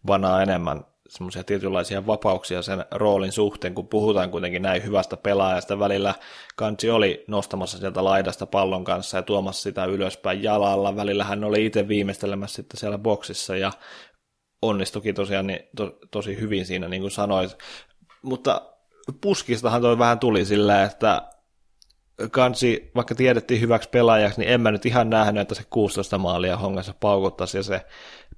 vanaa 0.06 0.42
enemmän 0.42 0.84
semmoisia 1.08 1.44
tietynlaisia 1.44 2.06
vapauksia 2.06 2.62
sen 2.62 2.84
roolin 2.90 3.32
suhteen, 3.32 3.74
kun 3.74 3.88
puhutaan 3.88 4.30
kuitenkin 4.30 4.62
näin 4.62 4.84
hyvästä 4.84 5.16
pelaajasta. 5.16 5.78
Välillä 5.78 6.14
Kansi 6.56 6.90
oli 6.90 7.24
nostamassa 7.26 7.78
sieltä 7.78 8.04
laidasta 8.04 8.46
pallon 8.46 8.84
kanssa 8.84 9.16
ja 9.16 9.22
tuomassa 9.22 9.62
sitä 9.62 9.84
ylöspäin 9.84 10.42
jalalla. 10.42 10.96
Välillä 10.96 11.24
hän 11.24 11.44
oli 11.44 11.66
itse 11.66 11.88
viimeistelemässä 11.88 12.56
sitten 12.56 12.80
siellä 12.80 12.98
boksissa 12.98 13.56
ja 13.56 13.72
onnistukin 14.62 15.14
tosiaan 15.14 15.46
niin 15.46 15.60
to, 15.76 15.98
tosi 16.10 16.40
hyvin 16.40 16.66
siinä, 16.66 16.88
niin 16.88 17.02
kuin 17.02 17.10
sanoit. 17.10 17.58
Mutta 18.22 18.62
puskistahan 19.20 19.82
toi 19.82 19.98
vähän 19.98 20.18
tuli 20.18 20.44
sillä, 20.44 20.82
että 20.82 21.22
kansi, 22.30 22.90
vaikka 22.94 23.14
tiedettiin 23.14 23.60
hyväksi 23.60 23.88
pelaajaksi, 23.88 24.40
niin 24.40 24.52
en 24.52 24.60
mä 24.60 24.70
nyt 24.70 24.86
ihan 24.86 25.10
nähnyt, 25.10 25.40
että 25.40 25.54
se 25.54 25.62
16 25.70 26.18
maalia 26.18 26.56
hongassa 26.56 26.94
paukuttaisi 27.00 27.56
ja 27.56 27.62
se 27.62 27.80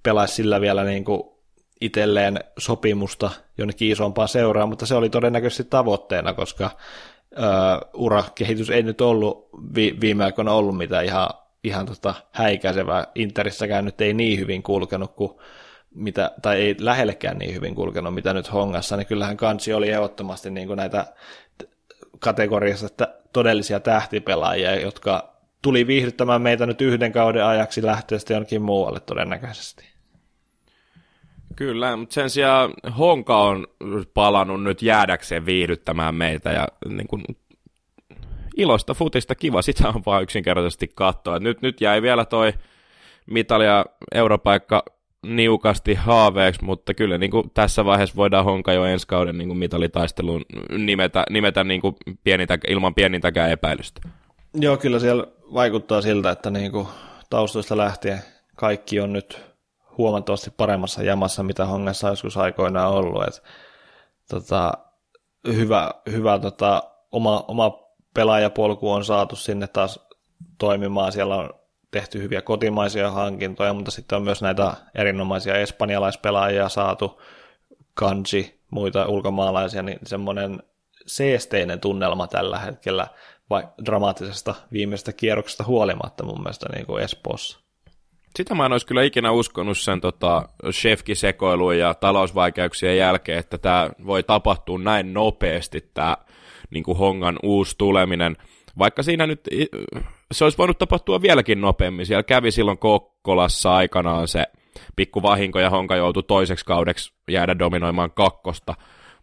pelaisi 0.03 0.35
sillä 0.35 0.61
vielä 0.61 0.85
niin 0.85 1.05
kuin 1.05 1.40
itselleen 1.81 2.41
sopimusta 2.59 3.31
jonnekin 3.59 3.91
isompaan 3.91 4.29
seuraan, 4.29 4.69
mutta 4.69 4.87
se 4.87 4.95
oli 4.95 5.11
todennäköisesti 5.11 5.65
tavoitteena, 5.65 6.35
koska 6.35 6.71
uh, 7.39 8.03
urakehitys 8.05 8.71
ei 8.71 8.83
nyt 8.83 9.01
ollut 9.01 9.49
vi- 9.75 9.97
viime 10.01 10.25
aikoina 10.25 10.53
ollut 10.53 10.77
mitään 10.77 11.05
ihan, 11.05 11.29
ihan 11.65 11.87
tota 11.87 12.15
häikäisevää. 12.33 13.07
Interissäkään 13.15 13.85
nyt 13.85 14.01
ei 14.01 14.15
niin 14.15 14.39
hyvin 14.39 14.63
kulkenut 14.63 15.15
kuin 15.15 15.33
mitä, 15.95 16.31
tai 16.43 16.61
ei 16.61 16.77
lähellekään 16.79 17.39
niin 17.39 17.55
hyvin 17.55 17.75
kulkenut, 17.75 18.15
mitä 18.15 18.35
nyt 18.35 18.53
Hongassa, 18.53 18.97
niin 18.97 19.07
kyllähän 19.07 19.37
kansi 19.37 19.73
oli 19.73 19.91
ehdottomasti 19.91 20.51
niin 20.51 20.67
kuin 20.67 20.77
näitä 20.77 21.07
kategoriassa 22.19 22.87
että 22.87 23.15
todellisia 23.33 23.81
tähtipelaajia, 23.81 24.81
jotka 24.81 25.35
tuli 25.63 25.87
viihdyttämään 25.87 26.43
meitä 26.43 26.67
nyt 26.67 26.81
yhden 26.81 27.13
kauden 27.13 27.45
ajaksi 27.45 27.83
lähteä 27.83 28.19
sitten 28.19 28.35
jonnekin 28.35 28.63
muualle 28.63 29.01
todennäköisesti. 29.01 29.90
Kyllä, 31.57 31.97
mutta 31.97 32.15
sen 32.15 32.31
sijaan 32.31 32.75
Honka 32.99 33.43
on 33.43 33.67
palannut 34.15 34.63
nyt 34.63 34.83
jäädäkseen 34.83 35.47
viihdyttämään 35.47 36.15
meitä 36.15 36.51
ja 36.51 36.69
niin 36.89 37.09
kuin, 37.09 37.23
ilosta 38.57 38.95
futista 38.95 39.35
kiva, 39.35 39.63
sitä 39.63 39.89
on 39.89 40.03
vaan 40.07 40.23
yksinkertaisesti 40.23 40.91
katsoa. 40.95 41.39
Nyt, 41.39 41.63
nyt 41.63 41.81
jäi 41.81 42.03
vielä 42.03 42.25
toi 42.25 42.53
mitali 43.27 43.65
ja 43.65 43.87
europaikka 44.15 44.85
niukasti 45.27 45.95
haaveeksi, 45.95 46.65
mutta 46.65 46.95
kyllä 46.95 47.19
niin 47.19 47.31
kuin 47.31 47.51
tässä 47.55 47.85
vaiheessa 47.85 48.17
voidaan 48.17 48.45
Honka 48.45 48.73
jo 48.73 48.85
ensi 48.85 49.07
kauden 49.07 49.39
niin 49.39 49.49
kuin 49.49 49.59
mitalitaisteluun 49.59 50.45
nimetä, 50.79 51.25
nimetä 51.31 51.65
niin 51.65 51.81
kuin 51.81 51.97
pienintä, 52.25 52.59
ilman 52.69 52.95
pienintäkään 52.95 53.51
epäilystä. 53.51 54.01
Joo, 54.55 54.77
kyllä 54.77 54.99
siellä 54.99 55.27
vaikuttaa 55.55 56.03
siltä, 56.03 56.31
että 56.31 56.51
niin 56.51 56.73
kuin 56.73 56.89
taustoista 57.31 57.77
lähtien 57.77 58.19
kaikki 58.57 59.01
on 59.01 59.13
nyt 59.13 59.50
huomattavasti 59.99 60.51
paremmassa 60.51 61.03
jamassa, 61.03 61.43
mitä 61.43 61.67
Hongessa 61.67 62.09
joskus 62.09 62.37
aikoinaan 62.37 62.93
ollut. 62.93 63.23
Et, 63.29 63.43
tota, 64.31 64.73
hyvä, 65.47 65.91
hyvä 66.11 66.39
tota, 66.39 66.83
oma, 67.13 67.45
oma 67.49 67.79
pelaajapolku 68.15 68.91
on 68.91 69.05
saatu 69.05 69.37
sinne 69.37 69.67
taas 69.67 70.09
toimimaan. 70.59 71.13
Siellä 71.13 71.37
on 71.37 71.51
tehty 71.91 72.23
hyviä 72.23 72.43
kotimaisia 72.43 73.11
hankintoja, 73.11 73.73
mutta 73.73 73.91
sitten 73.91 74.17
on 74.17 74.23
myös 74.23 74.43
näitä 74.43 74.75
erinomaisia 74.95 75.55
espanjalaispelaajia 75.55 76.69
saatu, 76.69 77.23
kanji, 77.95 78.61
muita 78.71 79.07
ulkomaalaisia, 79.07 79.83
niin 79.83 79.99
semmoinen 80.07 80.63
seesteinen 81.07 81.81
tunnelma 81.81 82.27
tällä 82.27 82.59
hetkellä 82.59 83.07
vai 83.51 83.69
dramaattisesta 83.85 84.55
viimeisestä 84.73 85.13
kierroksesta 85.13 85.65
huolimatta 85.65 86.25
mun 86.25 86.43
mielestä 86.43 86.67
niin 86.75 86.87
kuin 86.87 87.03
Espoossa. 87.03 87.61
Sitä 88.37 88.55
mä 88.55 88.67
en 88.67 88.73
olisi 88.73 88.87
kyllä 88.87 89.03
ikinä 89.03 89.33
uskonut 89.33 89.79
sen 89.79 90.01
tota, 90.01 90.49
chefki-sekoilun 90.71 91.79
ja 91.79 91.95
talousvaikeuksien 91.95 92.97
jälkeen, 92.97 93.39
että 93.39 93.59
tämä 93.59 93.91
voi 94.07 94.23
tapahtua 94.23 94.79
näin 94.79 95.15
nopeasti, 95.15 95.91
tämä 95.95 96.17
niin 96.71 96.85
Hongan 96.99 97.39
uusi 97.43 97.75
tuleminen. 97.79 98.37
Vaikka 98.79 99.03
siinä 99.03 99.27
nyt 99.27 99.41
se 100.33 100.45
olisi 100.45 100.59
voinut 100.59 100.79
tapahtua 100.79 101.23
vieläkin 101.23 101.61
nopeammin. 101.61 102.07
Siellä 102.07 102.23
kävi 102.23 102.51
silloin 102.51 102.79
Kokkolassa 102.79 103.77
aikanaan 103.77 104.29
se 104.29 104.45
pikku 104.97 105.23
vahinko 105.23 105.61
ja 105.61 105.71
Honka 105.71 105.97
joutui 105.97 106.23
toiseksi 106.23 106.65
kaudeksi 106.65 107.13
jäädä 107.29 107.59
dominoimaan 107.59 108.11
kakkosta. 108.11 108.75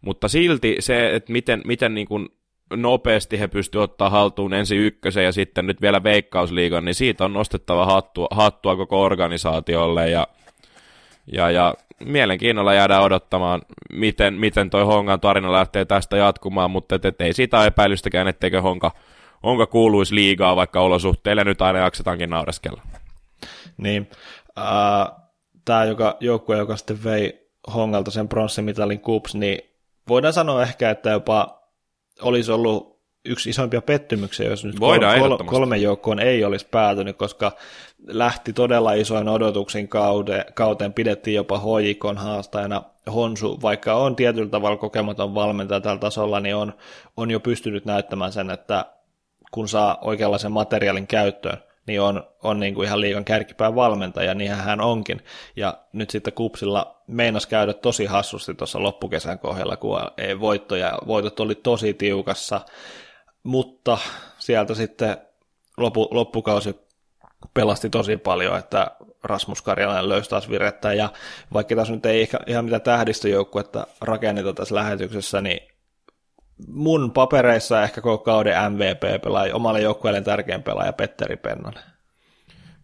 Mutta 0.02 0.28
silti 0.28 0.76
se, 0.80 1.16
että 1.16 1.32
miten, 1.32 1.62
miten 1.66 1.94
niin 1.94 2.08
kuin 2.08 2.30
nopeasti 2.76 3.40
he 3.40 3.48
pystyvät 3.48 3.84
ottaa 3.84 4.10
haltuun 4.10 4.54
ensi 4.54 4.76
ykkösen 4.76 5.24
ja 5.24 5.32
sitten 5.32 5.68
nyt 5.68 5.82
vielä 5.82 6.04
veikkausliigan, 6.04 6.86
niin 6.86 6.96
siitä 6.96 7.26
on 7.26 7.34
nostettava 7.34 7.86
hattua, 7.86 8.28
hattua 8.32 8.76
koko 8.76 9.02
organisaatiolle 9.02 10.10
ja, 10.10 10.28
ja, 11.32 11.52
ja 11.52 11.74
mielenkiinnolla 12.06 12.74
jäädään 12.74 13.04
odottamaan, 13.04 13.62
miten, 13.94 14.34
miten 14.34 14.70
toi 14.70 14.84
Hongan 14.84 15.20
tarina 15.20 15.52
lähtee 15.52 15.86
tästä 15.86 16.18
jatkumaan, 16.18 16.72
mutta 16.72 16.96
et, 16.96 17.06
et 17.06 17.22
ei 17.22 17.34
siitä 17.34 17.66
epäilystäkään, 17.66 18.28
etteikö 18.28 18.62
Honka, 18.62 18.92
Honka 19.44 19.66
kuuluisi 19.66 20.16
liigaa, 20.16 20.56
vaikka 20.56 20.82
olosuhteille 20.82 21.44
nyt 21.44 21.62
aina 21.62 21.80
jaksetaankin 21.80 22.30
naureskella. 22.30 22.82
Niin, 23.78 24.10
äh, 24.58 25.22
tämä 25.66 25.86
joka, 25.86 26.18
joukkue, 26.20 26.58
joka 26.58 26.78
sitten 26.78 27.04
vei 27.04 27.48
Hongalta 27.74 28.12
sen 28.12 28.28
pronssimitalin 28.28 29.00
kups, 29.00 29.36
niin 29.36 29.60
voidaan 30.10 30.34
sanoa 30.34 30.64
ehkä, 30.64 30.90
että 30.90 31.10
jopa 31.10 31.57
olisi 32.22 32.52
ollut 32.52 32.98
yksi 33.26 33.50
isompia 33.50 33.82
pettymyksiä, 33.82 34.50
jos 34.50 34.66
nyt 34.66 34.80
Voidaan 34.80 35.20
kol- 35.20 35.38
kolme 35.38 35.78
joukkoon 35.78 36.20
ei 36.20 36.44
olisi 36.44 36.68
päätynyt, 36.72 37.18
koska 37.18 37.52
lähti 38.08 38.54
todella 38.54 38.94
isoin 38.94 39.30
odotuksin 39.30 39.88
kauteen, 39.88 40.46
kauteen 40.54 40.94
pidettiin 40.94 41.36
jopa 41.36 41.60
hoikon 41.60 42.18
haastajana. 42.18 42.84
Honsu, 43.14 43.62
vaikka 43.62 43.96
on 43.96 44.16
tietyllä 44.16 44.50
tavalla 44.50 44.78
kokematon 44.78 45.36
valmentaja 45.36 45.82
tällä 45.82 46.00
tasolla, 46.00 46.40
niin 46.40 46.56
on, 46.56 46.74
on 47.18 47.32
jo 47.32 47.40
pystynyt 47.40 47.86
näyttämään 47.86 48.32
sen, 48.32 48.50
että 48.50 48.86
kun 49.52 49.68
saa 49.68 49.98
oikeanlaisen 50.02 50.52
materiaalin 50.52 51.08
käyttöön, 51.08 51.58
niin 51.88 52.02
on, 52.02 52.24
on 52.44 52.60
niin 52.60 52.74
kuin 52.74 52.86
ihan 52.86 53.02
liikan 53.02 53.26
kärkipään 53.26 53.76
valmentaja, 53.76 54.34
niin 54.34 54.52
hän 54.52 54.82
onkin. 54.82 55.22
Ja 55.56 55.78
nyt 55.94 56.10
sitten 56.10 56.34
Kupsilla 56.34 57.02
meinas 57.08 57.46
käydä 57.46 57.74
tosi 57.74 58.06
hassusti 58.06 58.54
tuossa 58.54 58.84
loppukesän 58.84 59.40
kohdalla, 59.40 59.78
kun 59.78 60.00
ei 60.18 60.40
voittoja, 60.40 61.00
voitot 61.08 61.40
oli 61.40 61.56
tosi 61.56 61.94
tiukassa, 61.94 62.62
mutta 63.44 63.98
sieltä 64.40 64.76
sitten 64.76 65.18
loppu, 65.78 66.08
loppukausi 66.12 66.76
pelasti 67.54 67.90
tosi 67.90 68.18
paljon, 68.18 68.58
että 68.58 68.92
Rasmus 69.24 69.62
Karjalainen 69.62 70.10
löysi 70.10 70.30
taas 70.30 70.50
virettä, 70.50 70.94
ja 70.94 71.10
vaikka 71.54 71.76
tässä 71.76 71.94
nyt 71.94 72.06
ei 72.06 72.22
ehkä 72.22 72.40
ihan 72.48 72.66
mitä 72.66 72.80
tähdistöjoukkuetta 72.80 73.88
rakenneta 74.02 74.54
tässä 74.54 74.76
lähetyksessä, 74.76 75.42
niin 75.42 75.77
mun 76.68 77.12
papereissa 77.12 77.84
ehkä 77.84 78.02
koko 78.02 78.24
kauden 78.24 78.56
MVP-pelaaja, 78.72 79.56
omalle 79.56 79.82
joukkueelle 79.82 80.22
tärkein 80.22 80.64
pelaaja 80.64 80.94
Petteri 80.94 81.38
Pennanen. 81.38 81.84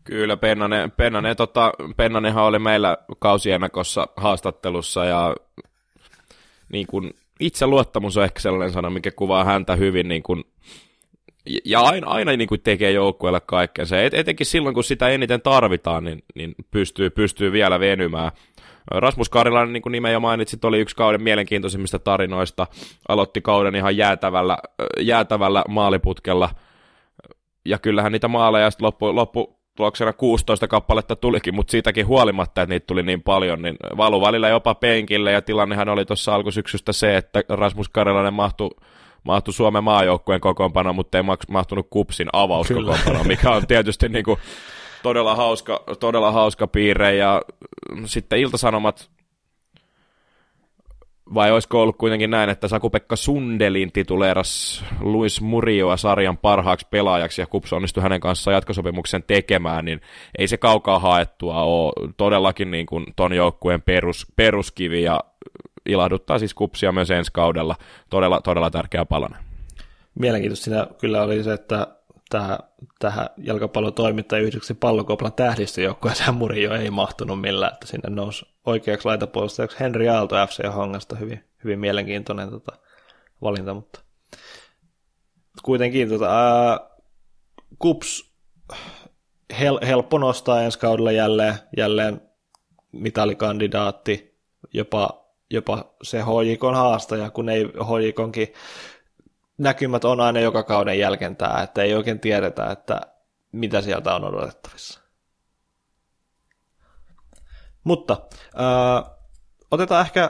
Kyllä, 0.03 0.37
Pennanen, 0.37 0.91
Pennanen, 0.91 1.35
tota, 1.35 1.73
Pennanenhan 1.97 2.43
oli 2.43 2.59
meillä 2.59 2.97
kausienakossa 3.19 4.07
haastattelussa 4.15 5.05
ja 5.05 5.35
niin 6.69 6.87
kuin, 6.87 7.15
itse 7.39 7.67
luottamus 7.67 8.17
on 8.17 8.23
ehkä 8.23 8.39
sellainen 8.39 8.73
sana, 8.73 8.89
mikä 8.89 9.11
kuvaa 9.11 9.43
häntä 9.43 9.75
hyvin 9.75 10.07
niin 10.07 10.23
kuin, 10.23 10.43
ja 11.65 11.81
aina, 11.81 12.07
aina 12.07 12.31
niin 12.31 12.47
kuin 12.47 12.61
tekee 12.61 12.91
joukkueelle 12.91 13.41
kaikkensa. 13.45 14.01
Et, 14.01 14.13
etenkin 14.13 14.45
silloin, 14.45 14.75
kun 14.75 14.83
sitä 14.83 15.09
eniten 15.09 15.41
tarvitaan, 15.41 16.03
niin, 16.03 16.23
niin 16.35 16.55
pystyy, 16.71 17.09
pystyy 17.09 17.51
vielä 17.51 17.79
venymään. 17.79 18.31
Rasmus 18.91 19.29
Karilainen, 19.29 19.73
niin 19.73 19.81
kuin 19.81 19.91
nimen 19.91 20.13
jo 20.13 20.19
mainitsit, 20.19 20.65
oli 20.65 20.79
yksi 20.79 20.95
kauden 20.95 21.23
mielenkiintoisimmista 21.23 21.99
tarinoista. 21.99 22.67
Aloitti 23.09 23.41
kauden 23.41 23.75
ihan 23.75 23.97
jäätävällä, 23.97 24.57
jäätävällä 24.99 25.63
maaliputkella. 25.69 26.49
Ja 27.65 27.79
kyllähän 27.79 28.11
niitä 28.11 28.27
maaleja 28.27 28.71
sitten 28.71 28.85
loppu, 28.85 29.15
loppu 29.15 29.59
tuloksena 29.75 30.13
16 30.13 30.67
kappaletta 30.67 31.15
tulikin, 31.15 31.55
mutta 31.55 31.71
siitäkin 31.71 32.07
huolimatta, 32.07 32.61
että 32.61 32.73
niitä 32.73 32.87
tuli 32.87 33.03
niin 33.03 33.23
paljon, 33.23 33.61
niin 33.61 33.75
valu 33.97 34.21
välillä 34.21 34.49
jopa 34.49 34.75
penkille, 34.75 35.31
ja 35.31 35.41
tilannehan 35.41 35.89
oli 35.89 36.05
tuossa 36.05 36.35
alkusyksystä 36.35 36.93
se, 36.93 37.17
että 37.17 37.43
Rasmus 37.49 37.89
Karilainen 37.89 38.33
mahtui 38.33 38.69
mahtui 39.23 39.53
Suomen 39.53 39.83
maajoukkueen 39.83 40.41
kokoonpano, 40.41 40.93
mutta 40.93 41.17
ei 41.17 41.23
mahtunut 41.49 41.87
kupsin 41.89 42.27
avauskokoonpano, 42.33 43.23
mikä 43.23 43.51
on 43.51 43.67
tietysti 43.67 44.09
niin 44.09 44.25
kuin 44.25 44.39
todella 45.03 45.35
hauska, 45.35 45.83
todella 45.99 46.31
hauska 46.31 46.67
piirre 46.67 47.15
ja 47.15 47.41
sitten 48.05 48.39
Iltasanomat 48.39 49.09
vai 51.33 51.51
olisiko 51.51 51.81
ollut 51.81 51.97
kuitenkin 51.97 52.29
näin, 52.29 52.49
että 52.49 52.67
Saku-Pekka 52.67 53.15
Sundelin 53.15 53.91
tituleeras 53.91 54.83
Luis 55.01 55.41
Murioa 55.41 55.97
sarjan 55.97 56.37
parhaaksi 56.37 56.87
pelaajaksi 56.89 57.41
ja 57.41 57.47
Kups 57.47 57.73
onnistui 57.73 58.03
hänen 58.03 58.19
kanssaan 58.19 58.55
jatkosopimuksen 58.55 59.23
tekemään, 59.23 59.85
niin 59.85 60.01
ei 60.37 60.47
se 60.47 60.57
kaukaa 60.57 60.99
haettua 60.99 61.63
ole. 61.63 62.11
Todellakin 62.17 62.71
niin 62.71 62.85
kuin 62.85 63.05
ton 63.15 63.33
joukkueen 63.33 63.81
perus, 63.81 64.27
peruskivi 64.35 65.03
ja 65.03 65.19
ilahduttaa 65.85 66.39
siis 66.39 66.53
Kupsia 66.53 66.91
myös 66.91 67.11
ensi 67.11 67.31
kaudella. 67.33 67.75
Todella, 68.09 68.41
todella 68.41 68.69
tärkeä 68.69 69.05
palanen. 69.05 69.39
Mielenkiintoista 70.19 70.63
siinä 70.63 70.87
kyllä 70.97 71.23
oli 71.23 71.43
se, 71.43 71.53
että 71.53 71.87
tähän, 72.33 72.59
tähän 72.99 73.29
jalkapallotoimittajan 73.37 74.45
yhdeksi 74.45 74.73
pallokoplan 74.73 75.33
tähdistöjoukkueeseen 75.33 76.35
Murio 76.35 76.75
ei 76.75 76.89
mahtunut 76.89 77.41
millään, 77.41 77.73
että 77.73 77.87
sinne 77.87 78.09
nousi 78.09 78.45
oikeaksi 78.65 79.07
laitapuolustajaksi 79.07 79.79
Henri 79.79 80.09
Aalto 80.09 80.35
FC 80.47 80.73
Hongasta. 80.75 81.15
Hyvin, 81.15 81.43
hyvin 81.63 81.79
mielenkiintoinen 81.79 82.49
tota, 82.49 82.71
valinta, 83.41 83.73
mutta 83.73 83.99
kuitenkin 85.63 86.09
tota, 86.09 86.25
ää, 86.25 86.79
Kups 87.79 88.33
hel, 89.59 89.79
helppo 89.87 90.17
nostaa 90.17 90.61
ensi 90.61 90.79
kaudella 90.79 91.11
jälleen, 91.11 91.55
jälleen 91.77 92.21
mitalikandidaatti, 92.91 94.39
jopa, 94.73 95.27
jopa 95.49 95.95
se 96.03 96.21
HJKon 96.21 96.75
haastaja, 96.75 97.29
kun 97.29 97.49
ei 97.49 97.65
HJKonkin 97.65 98.53
näkymät 99.57 100.05
on 100.05 100.21
aina 100.21 100.39
joka 100.39 100.63
kauden 100.63 100.99
jälkentää, 100.99 101.61
että 101.63 101.81
ei 101.81 101.95
oikein 101.95 102.19
tiedetä, 102.19 102.71
että 102.71 103.01
mitä 103.51 103.81
sieltä 103.81 104.15
on 104.15 104.23
odotettavissa. 104.23 104.99
Mutta 107.83 108.17
äh, 108.43 109.11
otetaan 109.71 110.05
ehkä 110.05 110.29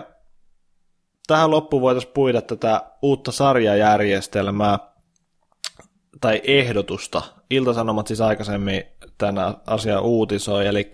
tähän 1.27 1.51
loppuun 1.51 1.81
voitaisiin 1.81 2.13
puida 2.13 2.41
tätä 2.41 2.81
uutta 3.01 3.31
sarjajärjestelmää 3.31 4.79
tai 6.21 6.41
ehdotusta. 6.43 7.21
Iltasanomat 7.49 8.07
siis 8.07 8.21
aikaisemmin 8.21 8.83
tänä 9.17 9.53
asia 9.67 10.01
uutisoi, 10.01 10.67
eli 10.67 10.91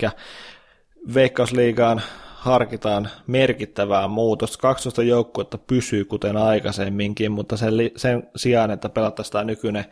Veikkausliigaan 1.14 2.02
harkitaan 2.40 3.10
merkittävää 3.28 4.08
muutosta. 4.08 4.58
12 4.58 5.04
joukkuetta 5.04 5.58
pysyy 5.58 6.06
kuten 6.06 6.38
aikaisemminkin, 6.38 7.32
mutta 7.32 7.58
sen, 7.58 7.74
sen 7.96 8.30
sijaan, 8.36 8.72
että 8.72 8.90
pelattaisiin 8.90 9.32
tämä 9.32 9.44
nykyinen 9.44 9.86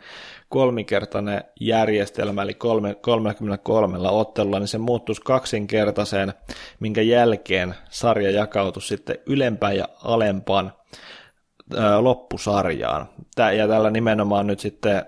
kolmikertainen 0.48 1.44
järjestelmä, 1.60 2.42
eli 2.42 2.54
33 3.00 3.98
ottelulla, 3.98 4.58
niin 4.58 4.68
se 4.68 4.78
muuttuisi 4.78 5.22
kaksinkertaiseen, 5.22 6.32
minkä 6.80 7.02
jälkeen 7.02 7.74
sarja 7.90 8.30
jakautuu 8.30 8.82
sitten 8.82 9.18
ylempään 9.26 9.76
ja 9.76 9.88
alempaan 10.04 10.72
ää, 11.76 12.04
loppusarjaan. 12.04 13.08
Tää, 13.34 13.52
ja 13.52 13.68
tällä 13.68 13.90
nimenomaan 13.90 14.46
nyt 14.46 14.60
sitten 14.60 15.06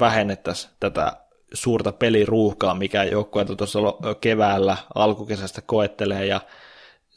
vähennettäisiin 0.00 0.72
tätä 0.80 1.12
suurta 1.54 1.92
peliruuhkaa, 1.92 2.74
mikä 2.74 3.04
joukkueet 3.04 3.48
tuossa 3.56 3.78
keväällä 4.20 4.76
alkukesästä 4.94 5.62
koettelee, 5.66 6.26
ja 6.26 6.40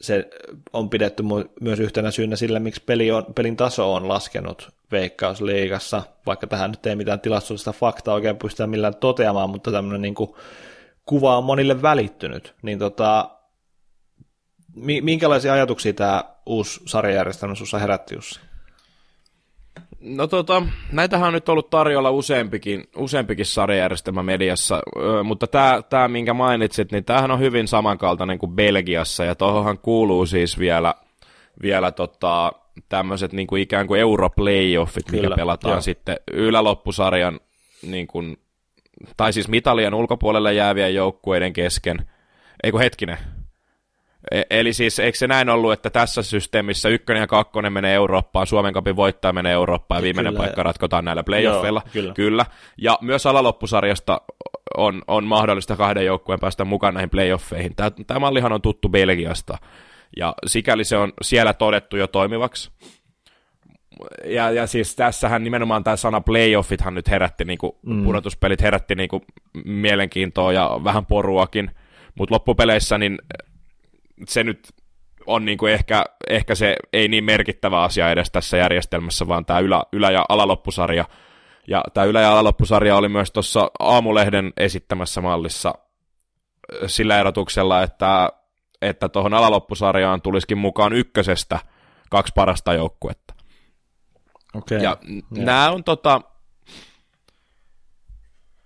se 0.02 0.30
on 0.72 0.90
pidetty 0.90 1.22
myös 1.60 1.80
yhtenä 1.80 2.10
syynä 2.10 2.36
sillä, 2.36 2.60
miksi 2.60 2.82
peli 2.86 3.10
on, 3.10 3.26
pelin 3.34 3.56
taso 3.56 3.94
on 3.94 4.08
laskenut 4.08 4.70
Veikkausliigassa, 4.92 6.02
vaikka 6.26 6.46
tähän 6.46 6.70
nyt 6.70 6.86
ei 6.86 6.96
mitään 6.96 7.20
tilastollista 7.20 7.72
faktaa 7.72 8.14
oikein 8.14 8.36
pystytä 8.36 8.66
millään 8.66 8.96
toteamaan, 8.96 9.50
mutta 9.50 9.72
tämmöinen 9.72 10.02
niin 10.02 10.14
kuin, 10.14 10.30
kuva 11.06 11.38
on 11.38 11.44
monille 11.44 11.82
välittynyt, 11.82 12.54
niin 12.62 12.78
tota, 12.78 13.30
minkälaisia 15.02 15.52
ajatuksia 15.52 15.92
tämä 15.92 16.24
uusi 16.46 16.80
sarjajärjestelmä 16.86 17.54
sinussa 17.54 17.78
herätti, 17.78 18.14
Jussi? 18.14 18.40
No 20.02 20.26
tota, 20.26 20.62
näitähän 20.92 21.28
on 21.28 21.32
nyt 21.32 21.48
ollut 21.48 21.70
tarjolla 21.70 22.10
useampikin, 22.10 22.84
useampikin 22.96 23.46
sarjajärjestelmä 23.46 24.22
mediassa, 24.22 24.82
mutta 25.24 25.46
tämä, 25.46 25.82
tämä, 25.90 26.08
minkä 26.08 26.34
mainitsit, 26.34 26.92
niin 26.92 27.04
tämähän 27.04 27.30
on 27.30 27.40
hyvin 27.40 27.68
samankaltainen 27.68 28.38
kuin 28.38 28.52
Belgiassa, 28.52 29.24
ja 29.24 29.34
tuohonhan 29.34 29.78
kuuluu 29.78 30.26
siis 30.26 30.58
vielä, 30.58 30.94
vielä 31.62 31.92
tota, 31.92 32.52
tämmöiset 32.88 33.32
niin 33.32 33.46
kuin 33.46 33.62
ikään 33.62 33.86
kuin 33.86 34.00
europlayoffit, 34.00 35.10
mikä 35.10 35.22
Kyllä, 35.22 35.36
pelataan 35.36 35.74
joo. 35.74 35.80
sitten 35.80 36.16
yläloppusarjan, 36.32 37.40
niin 37.86 38.06
kuin, 38.06 38.36
tai 39.16 39.32
siis 39.32 39.48
mitalien 39.48 39.94
ulkopuolelle 39.94 40.54
jäävien 40.54 40.94
joukkueiden 40.94 41.52
kesken. 41.52 42.10
Eikö 42.64 42.78
hetkinen, 42.78 43.18
E- 44.30 44.42
eli 44.50 44.72
siis 44.72 44.98
eikö 44.98 45.18
se 45.18 45.26
näin 45.26 45.48
ollut, 45.48 45.72
että 45.72 45.90
tässä 45.90 46.22
systeemissä 46.22 46.88
ykkönen 46.88 47.20
ja 47.20 47.26
kakkonen 47.26 47.72
menee 47.72 47.94
Eurooppaan, 47.94 48.46
Suomen 48.46 48.72
kapin 48.72 48.96
voittaja 48.96 49.32
menee 49.32 49.52
Eurooppaan 49.52 49.98
ja 49.98 50.02
viimeinen 50.02 50.32
kyllä. 50.32 50.44
paikka 50.44 50.62
ratkotaan 50.62 51.04
näillä 51.04 51.24
playoffeilla? 51.24 51.82
Joo, 51.84 51.92
kyllä. 51.92 52.14
kyllä. 52.14 52.46
Ja 52.78 52.98
myös 53.00 53.26
alaloppusarjasta 53.26 54.20
on, 54.76 55.02
on 55.06 55.24
mahdollista 55.24 55.76
kahden 55.76 56.06
joukkueen 56.06 56.40
päästä 56.40 56.64
mukaan 56.64 56.94
näihin 56.94 57.10
playoffeihin. 57.10 57.76
Tämä, 57.76 57.90
tämä 58.06 58.20
mallihan 58.20 58.52
on 58.52 58.62
tuttu 58.62 58.88
Belgiasta 58.88 59.58
ja 60.16 60.34
sikäli 60.46 60.84
se 60.84 60.96
on 60.96 61.12
siellä 61.22 61.52
todettu 61.52 61.96
jo 61.96 62.06
toimivaksi. 62.06 62.70
Ja, 64.24 64.50
ja 64.50 64.66
siis 64.66 64.96
tässähän 64.96 65.44
nimenomaan 65.44 65.84
tämä 65.84 65.96
sana 65.96 66.20
playoffithan 66.20 66.94
nyt 66.94 67.10
herätti, 67.10 67.44
niin 67.44 67.58
kuin, 67.58 67.72
mm. 67.86 68.04
pudotuspelit 68.04 68.62
herätti 68.62 68.94
niin 68.94 69.08
kuin, 69.08 69.22
mielenkiintoa 69.64 70.52
ja 70.52 70.80
vähän 70.84 71.06
poruakin, 71.06 71.70
mutta 72.14 72.34
loppupeleissä 72.34 72.98
niin 72.98 73.18
se 74.26 74.44
nyt 74.44 74.68
on 75.26 75.44
niin 75.44 75.58
kuin 75.58 75.72
ehkä, 75.72 76.04
ehkä 76.30 76.54
se 76.54 76.76
ei 76.92 77.08
niin 77.08 77.24
merkittävä 77.24 77.82
asia 77.82 78.10
edes 78.10 78.30
tässä 78.30 78.56
järjestelmässä, 78.56 79.28
vaan 79.28 79.44
tämä 79.44 79.58
ylä, 79.58 79.82
ylä- 79.92 80.10
ja 80.10 80.24
alaloppusarja. 80.28 81.04
Ja 81.68 81.84
tämä 81.94 82.04
ylä- 82.04 82.20
ja 82.20 82.32
alaloppusarja 82.32 82.96
oli 82.96 83.08
myös 83.08 83.30
tuossa 83.30 83.70
Aamulehden 83.78 84.52
esittämässä 84.56 85.20
mallissa 85.20 85.74
sillä 86.86 87.20
erotuksella, 87.20 87.82
että 87.82 88.28
että 88.82 89.08
tuohon 89.08 89.34
alaloppusarjaan 89.34 90.22
tulisikin 90.22 90.58
mukaan 90.58 90.92
ykkösestä 90.92 91.58
kaksi 92.10 92.32
parasta 92.36 92.72
joukkuetta. 92.72 93.34
Okay. 94.54 94.78
Ja 94.78 94.96
yeah. 95.10 95.22
nämä 95.30 95.70
on 95.70 95.84
tota, 95.84 96.20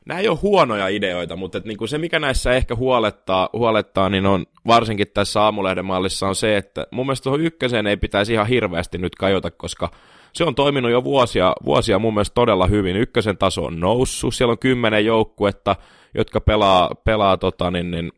nämä 0.07 0.21
ei 0.21 0.29
ole 0.29 0.39
huonoja 0.43 0.89
ideoita, 0.89 1.37
mutta 1.37 1.59
että 1.59 1.69
niinku 1.69 1.87
se, 1.87 1.99
mikä 1.99 2.19
näissä 2.19 2.53
ehkä 2.53 2.77
huolettaa, 2.77 3.49
huolettaa, 3.53 4.09
niin 4.09 4.27
on 4.27 4.47
varsinkin 4.67 5.07
tässä 5.15 5.43
aamulehden 5.43 5.85
mallissa 5.85 6.29
on 6.29 6.35
se, 6.35 6.57
että 6.57 6.87
mun 6.91 7.07
mielestä 7.07 7.25
tuohon 7.25 7.41
ykköseen 7.41 7.87
ei 7.87 7.97
pitäisi 7.97 8.33
ihan 8.33 8.47
hirveästi 8.47 8.99
nyt 8.99 9.15
kajota, 9.15 9.51
koska 9.51 9.91
se 10.33 10.45
on 10.45 10.55
toiminut 10.55 10.91
jo 10.91 11.05
vuosia, 11.05 11.53
vuosia 11.65 11.99
mun 11.99 12.15
mielestä 12.15 12.35
todella 12.35 12.67
hyvin. 12.67 12.97
Ykkösen 12.97 13.39
taso 13.39 13.65
on 13.65 13.81
noussut, 13.81 14.35
siellä 14.35 14.53
on 14.53 14.59
kymmenen 14.59 15.05
joukkuetta, 15.05 15.77
jotka 16.15 16.41
pelaa, 16.41 16.91
pelaa 17.05 17.37
tota, 17.37 17.71
niin, 17.71 17.91
niin, 17.91 18.13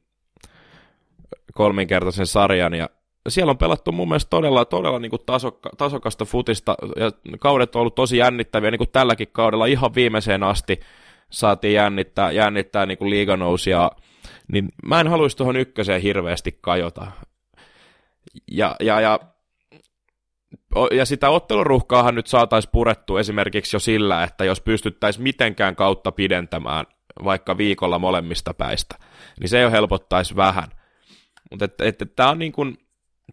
kolminkertaisen 1.55 2.27
sarjan, 2.27 2.75
ja 2.75 2.89
siellä 3.29 3.51
on 3.51 3.59
pelattu 3.59 3.93
mun 3.93 4.09
mielestä 4.09 4.31
todella, 4.31 4.65
todella 4.65 4.99
niin 4.99 5.11
kuin 5.11 5.23
tasokka, 5.27 5.71
tasokasta 5.79 6.25
futista, 6.25 6.75
ja 6.97 7.13
kaudet 7.39 7.77
on 7.77 7.81
ollut 7.81 7.95
tosi 7.95 8.17
jännittäviä, 8.17 8.71
niin 8.71 8.79
kuin 8.79 8.91
tälläkin 8.93 9.29
kaudella 9.33 9.67
ihan 9.67 9.95
viimeiseen 9.95 10.43
asti, 10.43 10.81
saatiin 11.31 11.75
jännittää, 11.75 12.31
jännittää 12.31 12.87
niin 12.87 12.99
kuin 12.99 13.11
liiganousia, 13.11 13.91
niin 14.53 14.69
mä 14.87 15.01
en 15.01 15.09
haluaisi 15.09 15.37
tuohon 15.37 15.57
ykköseen 15.57 16.03
hirveästi 16.03 16.59
kajota. 16.61 17.07
Ja, 18.51 18.77
ja, 18.81 19.01
ja, 19.01 19.21
ja 20.93 21.05
sitä 21.05 21.31
otteluruhkaahan 21.31 22.15
nyt 22.15 22.27
saataisiin 22.27 22.73
purettu 22.73 23.17
esimerkiksi 23.17 23.77
jo 23.77 23.81
sillä, 23.81 24.23
että 24.23 24.45
jos 24.45 24.61
pystyttäisiin 24.61 25.23
mitenkään 25.23 25.77
kautta 25.77 26.13
pidentämään 26.13 26.87
vaikka 27.25 27.59
viikolla 27.59 27.99
molemmista 27.99 28.55
päistä, 28.55 28.97
niin 29.41 29.49
se 29.49 29.61
jo 29.61 29.71
helpottaisi 29.71 30.37
vähän. 30.37 30.69
Mutta 31.51 31.69
että, 31.85 32.07
tämä 32.07 32.31
on 32.31 32.39
niin 32.39 32.53
kuin, 32.53 32.79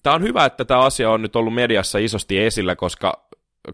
Tämä 0.03 0.15
on 0.15 0.23
hyvä, 0.23 0.45
että 0.45 0.65
tämä 0.65 0.79
asia 0.79 1.11
on 1.11 1.21
nyt 1.21 1.35
ollut 1.35 1.53
mediassa 1.53 1.97
isosti 1.97 2.39
esillä, 2.39 2.75
koska 2.75 3.24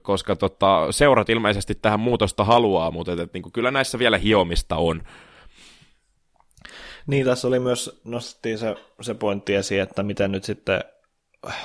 koska 0.02 0.36
tota, 0.36 0.88
seurat 0.92 1.30
ilmeisesti 1.30 1.76
tähän 1.76 2.00
muutosta 2.00 2.44
haluaa, 2.44 2.92
mutta 2.92 3.14
et, 3.14 3.20
et, 3.20 3.34
niin 3.34 3.42
kuin, 3.42 3.54
kyllä 3.54 3.72
näissä 3.72 4.00
vielä 4.00 4.18
hiomista 4.18 4.76
on. 4.76 5.04
Niin, 7.08 7.26
tässä 7.26 7.48
oli 7.48 7.60
myös, 7.60 8.02
nostettiin 8.04 8.58
se, 8.58 8.76
se 9.02 9.14
pointti 9.14 9.56
esiin, 9.56 9.82
että 9.82 10.04
miten 10.04 10.32
nyt 10.32 10.44
sitten 10.44 10.84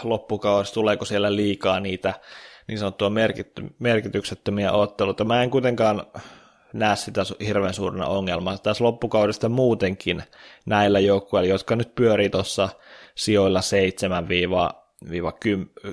loppukaudessa, 0.03 0.75
tuleeko 0.75 1.05
siellä 1.05 1.37
liikaa 1.37 1.81
niitä 1.81 2.15
niin 2.69 2.79
sanottua 2.79 3.11
merkity, 3.11 3.63
merkityksettömiä 3.79 4.73
otteluita. 4.73 5.25
Mä 5.25 5.43
en 5.43 5.51
kuitenkaan 5.51 6.03
näe 6.73 6.97
sitä 6.97 7.23
hirveän 7.47 7.75
suurena 7.75 8.07
ongelmana. 8.07 8.59
Tässä 8.59 8.85
loppukaudesta 8.85 9.49
muutenkin 9.49 10.23
näillä 10.67 11.01
joukkueilla, 11.01 11.51
jotka 11.51 11.77
nyt 11.77 11.95
pyörii 11.95 12.31
tuossa 12.31 12.69
sijoilla 13.15 13.63
7 13.63 14.29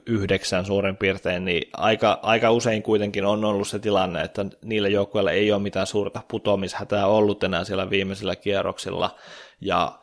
9 0.07 0.65
suurin 0.65 0.97
piirtein, 0.97 1.45
niin 1.45 1.69
aika, 1.73 2.19
aika 2.21 2.51
usein 2.51 2.83
kuitenkin 2.83 3.25
on 3.25 3.45
ollut 3.45 3.67
se 3.67 3.79
tilanne, 3.79 4.21
että 4.21 4.45
niillä 4.65 4.87
joukkueilla 4.87 5.31
ei 5.31 5.51
ole 5.51 5.61
mitään 5.61 5.87
suurta 5.87 6.21
putoamishätää 6.27 7.07
ollut 7.07 7.43
enää 7.43 7.63
siellä 7.63 7.89
viimeisillä 7.89 8.35
kierroksilla, 8.35 9.15
ja 9.61 9.99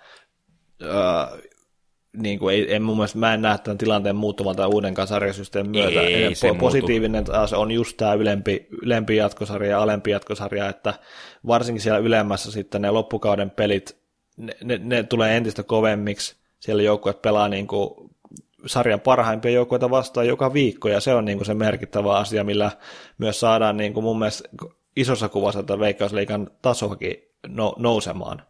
öö, 0.83 1.41
niin 2.17 2.39
kuin 2.39 2.55
ei, 2.55 2.75
en 2.75 2.83
mun 2.83 2.97
mielestä, 2.97 3.19
mä 3.19 3.35
en 3.35 3.43
näe 3.43 3.59
tämän 3.59 3.79
tilanteen 3.79 4.17
muuttuvan 4.17 4.57
tämän 4.57 4.71
uuden 4.71 4.95
sarjasysteemin 5.05 5.71
myötä. 5.71 6.01
Ei, 6.01 6.15
ei 6.15 6.35
se 6.35 6.55
Positiivinen 6.61 7.21
muutu. 7.21 7.33
taas 7.33 7.53
on 7.53 7.71
just 7.71 7.97
tämä 7.97 8.15
ylempi, 8.15 8.67
ylempi 8.83 9.17
jatkosarja 9.17 9.71
ja 9.71 9.83
alempi 9.83 10.11
jatkosarja, 10.11 10.69
että 10.69 10.95
varsinkin 11.47 11.83
siellä 11.83 11.99
ylemmässä 11.99 12.51
sitten 12.51 12.83
ne 12.83 12.91
loppukauden 12.91 13.51
pelit, 13.51 13.97
ne, 14.37 14.57
ne, 14.65 14.81
ne 14.83 15.03
tulee 15.03 15.37
entistä 15.37 15.63
kovemmiksi, 15.63 16.37
siellä 16.61 16.83
joukkueet 16.83 17.23
pelaa 17.23 17.49
niin 17.49 17.67
kuin 17.67 18.10
sarjan 18.67 19.01
parhaimpia 19.01 19.51
joukkoita 19.51 19.91
vastaan 19.91 20.27
joka 20.27 20.53
viikko, 20.53 20.89
ja 20.89 21.01
se 21.01 21.15
on 21.15 21.25
niin 21.25 21.39
kuin 21.39 21.47
se 21.47 21.55
merkittävä 21.55 22.17
asia, 22.17 22.45
millä 22.45 22.71
myös 23.19 23.41
saadaan 23.41 23.77
niin 23.77 23.95
kuin 23.95 24.05
mun 24.05 24.19
mielestä 24.19 24.49
isossa 24.97 25.29
kuvassa 25.29 25.63
tätä 25.63 25.79
veikkausliikan 25.79 26.51
tasoakin 26.63 27.17
no, 27.49 27.75
nousemaan. 27.79 28.43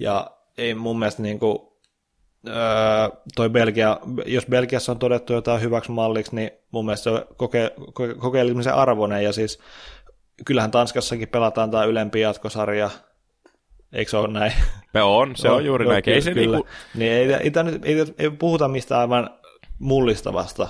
Ja 0.00 0.30
ei 0.58 0.74
mun 0.74 0.98
mielestä 0.98 1.22
niin 1.22 1.38
kuin, 1.38 1.58
öö, 2.48 2.54
toi 3.36 3.50
Belgia, 3.50 4.00
jos 4.26 4.46
Belgiassa 4.46 4.92
on 4.92 4.98
todettu 4.98 5.32
jotain 5.32 5.60
hyväksi 5.60 5.90
malliksi, 5.90 6.36
niin 6.36 6.50
mun 6.70 6.84
mielestä 6.84 7.04
se 7.04 7.10
on 7.10 7.24
koke, 7.36 7.72
koke, 7.92 8.14
kokeilemisen 8.14 8.74
arvoinen, 8.74 9.24
ja 9.24 9.32
siis 9.32 9.58
kyllähän 10.44 10.70
Tanskassakin 10.70 11.28
pelataan 11.28 11.70
tämä 11.70 11.84
ylempi 11.84 12.20
jatkosarja, 12.20 12.90
Eikö 13.92 14.10
se 14.10 14.16
ole 14.16 14.28
näin? 14.28 14.52
Me 14.94 15.02
on, 15.02 15.36
se 15.36 15.48
on, 15.48 15.56
on 15.56 15.64
juuri 15.64 15.86
näin. 15.86 16.02
Ei 16.06 16.22
se 16.22 16.34
niinku... 16.34 16.66
niin 16.94 17.12
ei, 17.12 17.32
ei, 17.32 17.52
ei, 17.84 18.06
ei, 18.18 18.30
puhuta 18.30 18.68
mistään 18.68 19.00
aivan 19.00 19.30
mullistavasta 19.80 20.68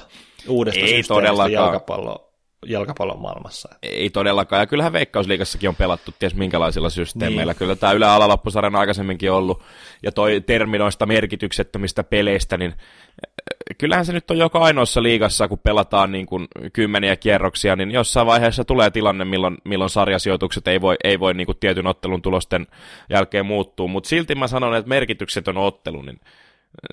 uudesta 0.48 0.80
ei 0.80 1.02
todellakaan. 1.02 1.52
jalkapalloa. 1.52 2.30
jalkapallon 2.66 3.20
maailmassa. 3.20 3.68
Ei 3.82 4.10
todellakaan, 4.10 4.60
ja 4.60 4.66
kyllähän 4.66 4.92
Veikkausliigassakin 4.92 5.68
on 5.68 5.76
pelattu 5.76 6.14
ties 6.18 6.34
minkälaisilla 6.34 6.90
systeemeillä. 6.90 7.52
Niin. 7.52 7.58
Kyllä 7.58 7.76
tämä 7.76 7.92
Yle 7.92 8.06
Alalappusarjan 8.06 8.76
aikaisemminkin 8.76 9.32
ollut, 9.32 9.62
ja 10.02 10.12
toi 10.12 10.40
terminoista 10.40 11.06
merkityksettömistä 11.06 12.04
peleistä, 12.04 12.56
niin 12.56 12.70
eh, 12.70 13.76
kyllähän 13.78 14.06
se 14.06 14.12
nyt 14.12 14.30
on 14.30 14.38
joka 14.38 14.58
ainoassa 14.58 15.02
liigassa, 15.02 15.48
kun 15.48 15.58
pelataan 15.58 16.12
niin 16.12 16.26
kuin 16.26 16.48
kymmeniä 16.72 17.16
kierroksia, 17.16 17.76
niin 17.76 17.90
jossain 17.90 18.26
vaiheessa 18.26 18.64
tulee 18.64 18.90
tilanne, 18.90 19.24
milloin, 19.24 19.56
milloin 19.64 19.90
sarjasijoitukset 19.90 20.68
ei 20.68 20.80
voi, 20.80 20.96
ei 21.04 21.20
voi 21.20 21.34
niin 21.34 21.46
kuin 21.46 21.58
tietyn 21.58 21.86
ottelun 21.86 22.22
tulosten 22.22 22.66
jälkeen 23.10 23.46
muuttua, 23.46 23.86
mutta 23.86 24.08
silti 24.08 24.34
mä 24.34 24.46
sanon, 24.46 24.76
että 24.76 24.88
merkityksetön 24.88 25.56
ottelu, 25.56 26.02
niin 26.02 26.20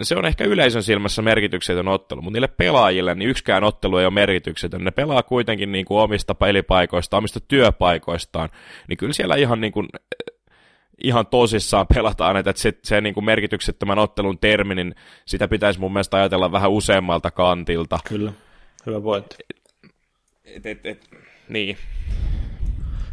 se 0.01 0.15
on 0.15 0.25
ehkä 0.25 0.43
yleisön 0.43 0.83
silmässä 0.83 1.21
merkityksetön 1.21 1.87
ottelu, 1.87 2.21
mutta 2.21 2.35
niille 2.35 2.47
pelaajille 2.47 3.15
niin 3.15 3.29
yksikään 3.29 3.63
ottelu 3.63 3.97
ei 3.97 4.05
ole 4.05 4.13
merkityksetön. 4.13 4.83
Ne 4.83 4.91
pelaa 4.91 5.23
kuitenkin 5.23 5.71
niin 5.71 5.85
kuin 5.85 5.99
omista 5.99 6.35
pelipaikoistaan, 6.35 7.17
omista 7.17 7.39
työpaikoistaan, 7.39 8.49
niin 8.87 8.97
kyllä 8.97 9.13
siellä 9.13 9.35
ihan, 9.35 9.61
niin 9.61 9.73
kuin, 9.73 9.87
ihan 11.03 11.27
tosissaan 11.27 11.87
pelataan, 11.95 12.37
että 12.37 12.53
se, 12.55 12.73
se 12.83 13.01
niin 13.01 13.13
kuin 13.13 13.25
merkityksettömän 13.25 13.99
ottelun 13.99 14.37
termi, 14.37 14.75
niin 14.75 14.95
sitä 15.25 15.47
pitäisi 15.47 15.79
mun 15.79 15.93
mielestä 15.93 16.17
ajatella 16.17 16.51
vähän 16.51 16.71
useammalta 16.71 17.31
kantilta. 17.31 17.99
Kyllä, 18.07 18.33
hyvä 18.85 19.01
pointti. 19.01 19.35
Et, 20.45 20.65
et, 20.65 20.85
et, 20.85 21.09
niin. 21.49 21.77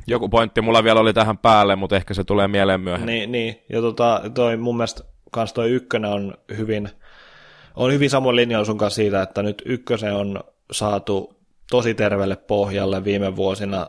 Joku 0.06 0.28
pointti 0.28 0.60
mulla 0.60 0.84
vielä 0.84 1.00
oli 1.00 1.12
tähän 1.12 1.38
päälle, 1.38 1.76
mutta 1.76 1.96
ehkä 1.96 2.14
se 2.14 2.24
tulee 2.24 2.48
mieleen 2.48 2.80
myöhemmin. 2.80 3.14
Niin, 3.14 3.32
niin. 3.32 3.56
ja 3.68 3.80
tota, 3.80 4.22
toi 4.34 4.56
mun 4.56 4.76
mielestä 4.76 5.13
kans 5.34 5.52
toi 5.52 5.70
ykkönen 5.70 6.10
on 6.10 6.34
hyvin, 6.56 6.90
on 7.74 7.92
hyvin 7.92 8.10
samoin 8.10 8.36
linjalla 8.36 8.64
sun 8.64 8.78
kanssa 8.78 8.96
siitä, 8.96 9.22
että 9.22 9.42
nyt 9.42 9.62
ykkösen 9.66 10.14
on 10.14 10.44
saatu 10.72 11.36
tosi 11.70 11.94
terveelle 11.94 12.36
pohjalle 12.36 13.04
viime 13.04 13.36
vuosina. 13.36 13.86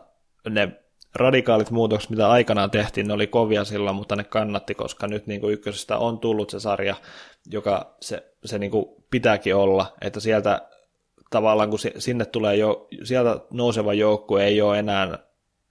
Ne 0.49 0.71
radikaalit 1.15 1.71
muutokset, 1.71 2.09
mitä 2.09 2.29
aikanaan 2.29 2.71
tehtiin, 2.71 3.07
ne 3.07 3.13
oli 3.13 3.27
kovia 3.27 3.63
silloin, 3.63 3.95
mutta 3.95 4.15
ne 4.15 4.23
kannatti, 4.23 4.75
koska 4.75 5.07
nyt 5.07 5.27
niin 5.27 5.41
kuin 5.41 5.53
ykkösestä 5.53 5.97
on 5.97 6.19
tullut 6.19 6.49
se 6.49 6.59
sarja, 6.59 6.95
joka 7.51 7.95
se, 8.01 8.33
se 8.45 8.59
niin 8.59 8.71
kuin 8.71 8.85
pitääkin 9.11 9.55
olla, 9.55 9.93
että 10.01 10.19
sieltä 10.19 10.61
tavallaan 11.29 11.69
kun 11.69 11.79
sinne 11.97 12.25
tulee 12.25 12.55
jo, 12.55 12.87
sieltä 13.03 13.39
nouseva 13.51 13.93
joukkue 13.93 14.45
ei 14.45 14.61
ole 14.61 14.79
enää 14.79 15.17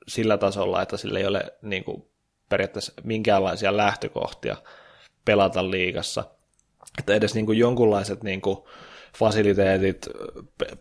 sillä 0.08 0.38
tasolla, 0.38 0.82
että 0.82 0.96
sillä 0.96 1.18
ei 1.18 1.26
ole 1.26 1.42
niin 1.62 1.84
kuin 1.84 2.04
periaatteessa 2.48 2.92
minkäänlaisia 3.04 3.76
lähtökohtia 3.76 4.56
pelata 5.24 5.70
liigassa. 5.70 6.24
Että 6.98 7.14
edes 7.14 7.34
niin 7.34 7.46
kuin 7.46 7.58
jonkunlaiset 7.58 8.22
niin 8.22 8.40
kuin 8.40 8.58
fasiliteetit, 9.18 10.08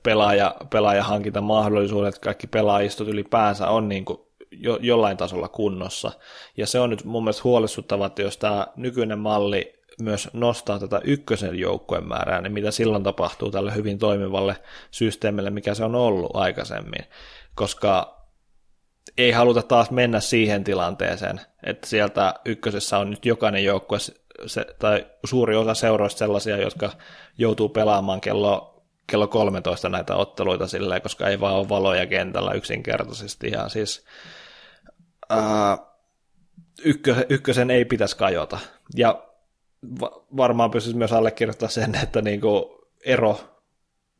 pelaaja, 0.03 0.56
pelaajahankintamahdollisuudet, 0.69 2.19
kaikki 2.19 2.47
pelaajistot 2.47 3.08
ylipäänsä 3.08 3.67
on 3.67 3.89
niin 3.89 4.06
kuin 4.06 4.19
jo, 4.51 4.79
jollain 4.82 5.17
tasolla 5.17 5.47
kunnossa. 5.47 6.12
Ja 6.58 6.67
se 6.67 6.79
on 6.79 6.89
nyt 6.89 7.03
mun 7.03 7.23
mielestä 7.23 7.43
huolestuttava, 7.43 8.06
että 8.06 8.21
jos 8.21 8.38
tämä 8.38 8.67
nykyinen 8.75 9.19
malli 9.19 9.73
myös 10.01 10.29
nostaa 10.34 10.79
tätä 10.79 11.01
ykkösen 11.03 11.60
joukkueen 11.60 12.08
määrää, 12.08 12.41
niin 12.41 12.53
mitä 12.53 12.71
silloin 12.71 13.03
tapahtuu 13.03 13.51
tälle 13.51 13.75
hyvin 13.75 13.99
toimivalle 13.99 14.56
systeemille, 14.91 15.49
mikä 15.49 15.73
se 15.73 15.84
on 15.84 15.95
ollut 15.95 16.36
aikaisemmin. 16.36 17.06
Koska 17.56 18.23
ei 19.17 19.32
haluta 19.32 19.62
taas 19.62 19.91
mennä 19.91 20.19
siihen 20.19 20.63
tilanteeseen, 20.63 21.41
että 21.63 21.88
sieltä 21.88 22.34
ykkösessä 22.45 22.97
on 22.97 23.10
nyt 23.10 23.25
jokainen 23.25 23.63
joukkue 23.63 23.97
se, 24.45 24.65
tai 24.79 25.06
suuri 25.25 25.56
osa 25.56 25.73
seuroista 25.73 26.19
sellaisia, 26.19 26.58
jotka 26.58 26.91
joutuu 27.38 27.69
pelaamaan 27.69 28.21
kello, 28.21 28.84
kello 29.08 29.27
13 29.27 29.89
näitä 29.89 30.15
otteluita 30.15 30.67
silleen, 30.67 31.01
koska 31.01 31.27
ei 31.27 31.39
vaan 31.39 31.56
ole 31.56 31.69
valoja 31.69 32.08
kentällä 32.08 32.53
yksinkertaisesti. 32.53 33.51
Ja 33.51 33.69
siis 33.69 34.06
ää, 35.29 35.77
ykkö, 36.84 37.25
ykkösen 37.29 37.71
ei 37.71 37.86
pitäisi 37.86 38.17
kajota. 38.17 38.60
Ja 38.95 39.23
va- 40.01 40.25
varmaan 40.38 40.71
pystyisi 40.71 40.97
myös 40.97 41.13
allekirjoittamaan 41.13 41.71
sen, 41.71 41.95
että 42.03 42.21
niinku 42.21 42.82
ero, 43.06 43.39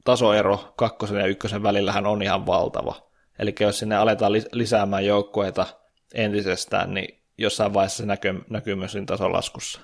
tasoero 0.04 0.74
kakkosen 0.76 1.20
ja 1.20 1.28
ykkösen 1.28 1.64
välillähän 1.64 2.06
on 2.06 2.22
ihan 2.22 2.46
valtava. 2.46 2.96
Eli 3.40 3.56
jos 3.60 3.80
sinne 3.80 3.96
aletaan 3.96 4.32
lisäämään 4.52 5.06
joukkueita 5.06 5.66
entisestään, 6.14 6.94
niin 6.94 7.24
jossain 7.38 7.74
vaiheessa 7.74 7.98
se 7.98 8.06
näkyy, 8.06 8.42
näkyy 8.50 8.76
myös 8.76 8.92
siinä 8.92 9.06
tasolaskussa. 9.06 9.80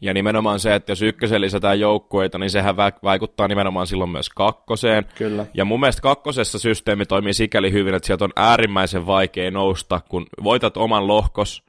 Ja 0.00 0.14
nimenomaan 0.14 0.60
se, 0.60 0.74
että 0.74 0.92
jos 0.92 1.02
ykkösen 1.02 1.40
lisätään 1.40 1.80
joukkueita, 1.80 2.38
niin 2.38 2.50
sehän 2.50 2.76
vaikuttaa 3.02 3.48
nimenomaan 3.48 3.86
silloin 3.86 4.10
myös 4.10 4.28
kakkoseen. 4.28 5.06
Kyllä. 5.14 5.46
Ja 5.54 5.64
mun 5.64 5.80
mielestä 5.80 6.02
kakkosessa 6.02 6.58
systeemi 6.58 7.06
toimii 7.06 7.32
sikäli 7.32 7.72
hyvin, 7.72 7.94
että 7.94 8.06
sieltä 8.06 8.24
on 8.24 8.32
äärimmäisen 8.36 9.06
vaikea 9.06 9.50
nousta, 9.50 10.00
kun 10.08 10.26
voitat 10.44 10.76
oman 10.76 11.06
lohkos, 11.06 11.67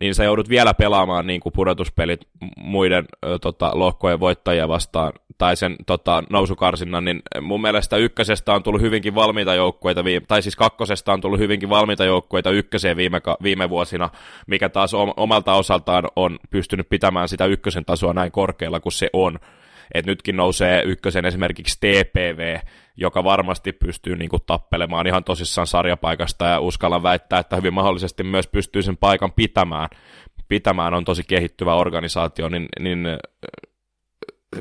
niin 0.00 0.14
sä 0.14 0.24
joudut 0.24 0.48
vielä 0.48 0.74
pelaamaan 0.74 1.26
niin 1.26 1.40
kuin 1.40 1.52
pudotuspelit 1.52 2.20
muiden 2.56 3.04
ö, 3.26 3.38
tota, 3.38 3.70
lohkojen 3.74 4.20
voittajia 4.20 4.68
vastaan, 4.68 5.12
tai 5.38 5.56
sen 5.56 5.76
tota, 5.86 6.22
nousukarsinnan, 6.30 7.04
niin 7.04 7.22
mun 7.40 7.60
mielestä 7.60 7.96
ykkösestä 7.96 8.52
on 8.52 8.62
tullut 8.62 8.80
hyvinkin 8.80 9.14
valmiita 9.14 9.54
joukkueita, 9.54 10.04
tai 10.28 10.42
siis 10.42 10.56
kakkosesta 10.56 11.12
on 11.12 11.20
tullut 11.20 11.40
hyvinkin 11.40 11.68
valmiita 11.68 12.04
joukkueita 12.04 12.50
ykköseen 12.50 12.96
viime, 12.96 13.20
viime 13.42 13.70
vuosina, 13.70 14.10
mikä 14.46 14.68
taas 14.68 14.94
omalta 15.16 15.54
osaltaan 15.54 16.04
on 16.16 16.38
pystynyt 16.50 16.88
pitämään 16.88 17.28
sitä 17.28 17.44
ykkösen 17.44 17.84
tasoa 17.84 18.12
näin 18.12 18.32
korkealla 18.32 18.80
kuin 18.80 18.92
se 18.92 19.10
on. 19.12 19.38
Et 19.94 20.06
nytkin 20.06 20.36
nousee 20.36 20.82
ykkösen 20.82 21.24
esimerkiksi 21.24 21.78
TPV, 21.80 22.58
joka 23.00 23.24
varmasti 23.24 23.72
pystyy 23.72 24.16
niin 24.16 24.28
kuin, 24.28 24.42
tappelemaan 24.46 25.06
ihan 25.06 25.24
tosissaan 25.24 25.66
sarjapaikasta 25.66 26.46
ja 26.46 26.60
uskallan 26.60 27.02
väittää, 27.02 27.38
että 27.38 27.56
hyvin 27.56 27.74
mahdollisesti 27.74 28.22
myös 28.22 28.46
pystyy 28.46 28.82
sen 28.82 28.96
paikan 28.96 29.32
pitämään. 29.32 29.88
Pitämään 30.48 30.94
on 30.94 31.04
tosi 31.04 31.22
kehittyvä 31.28 31.74
organisaatio, 31.74 32.48
niin, 32.48 32.68
niin 32.80 33.06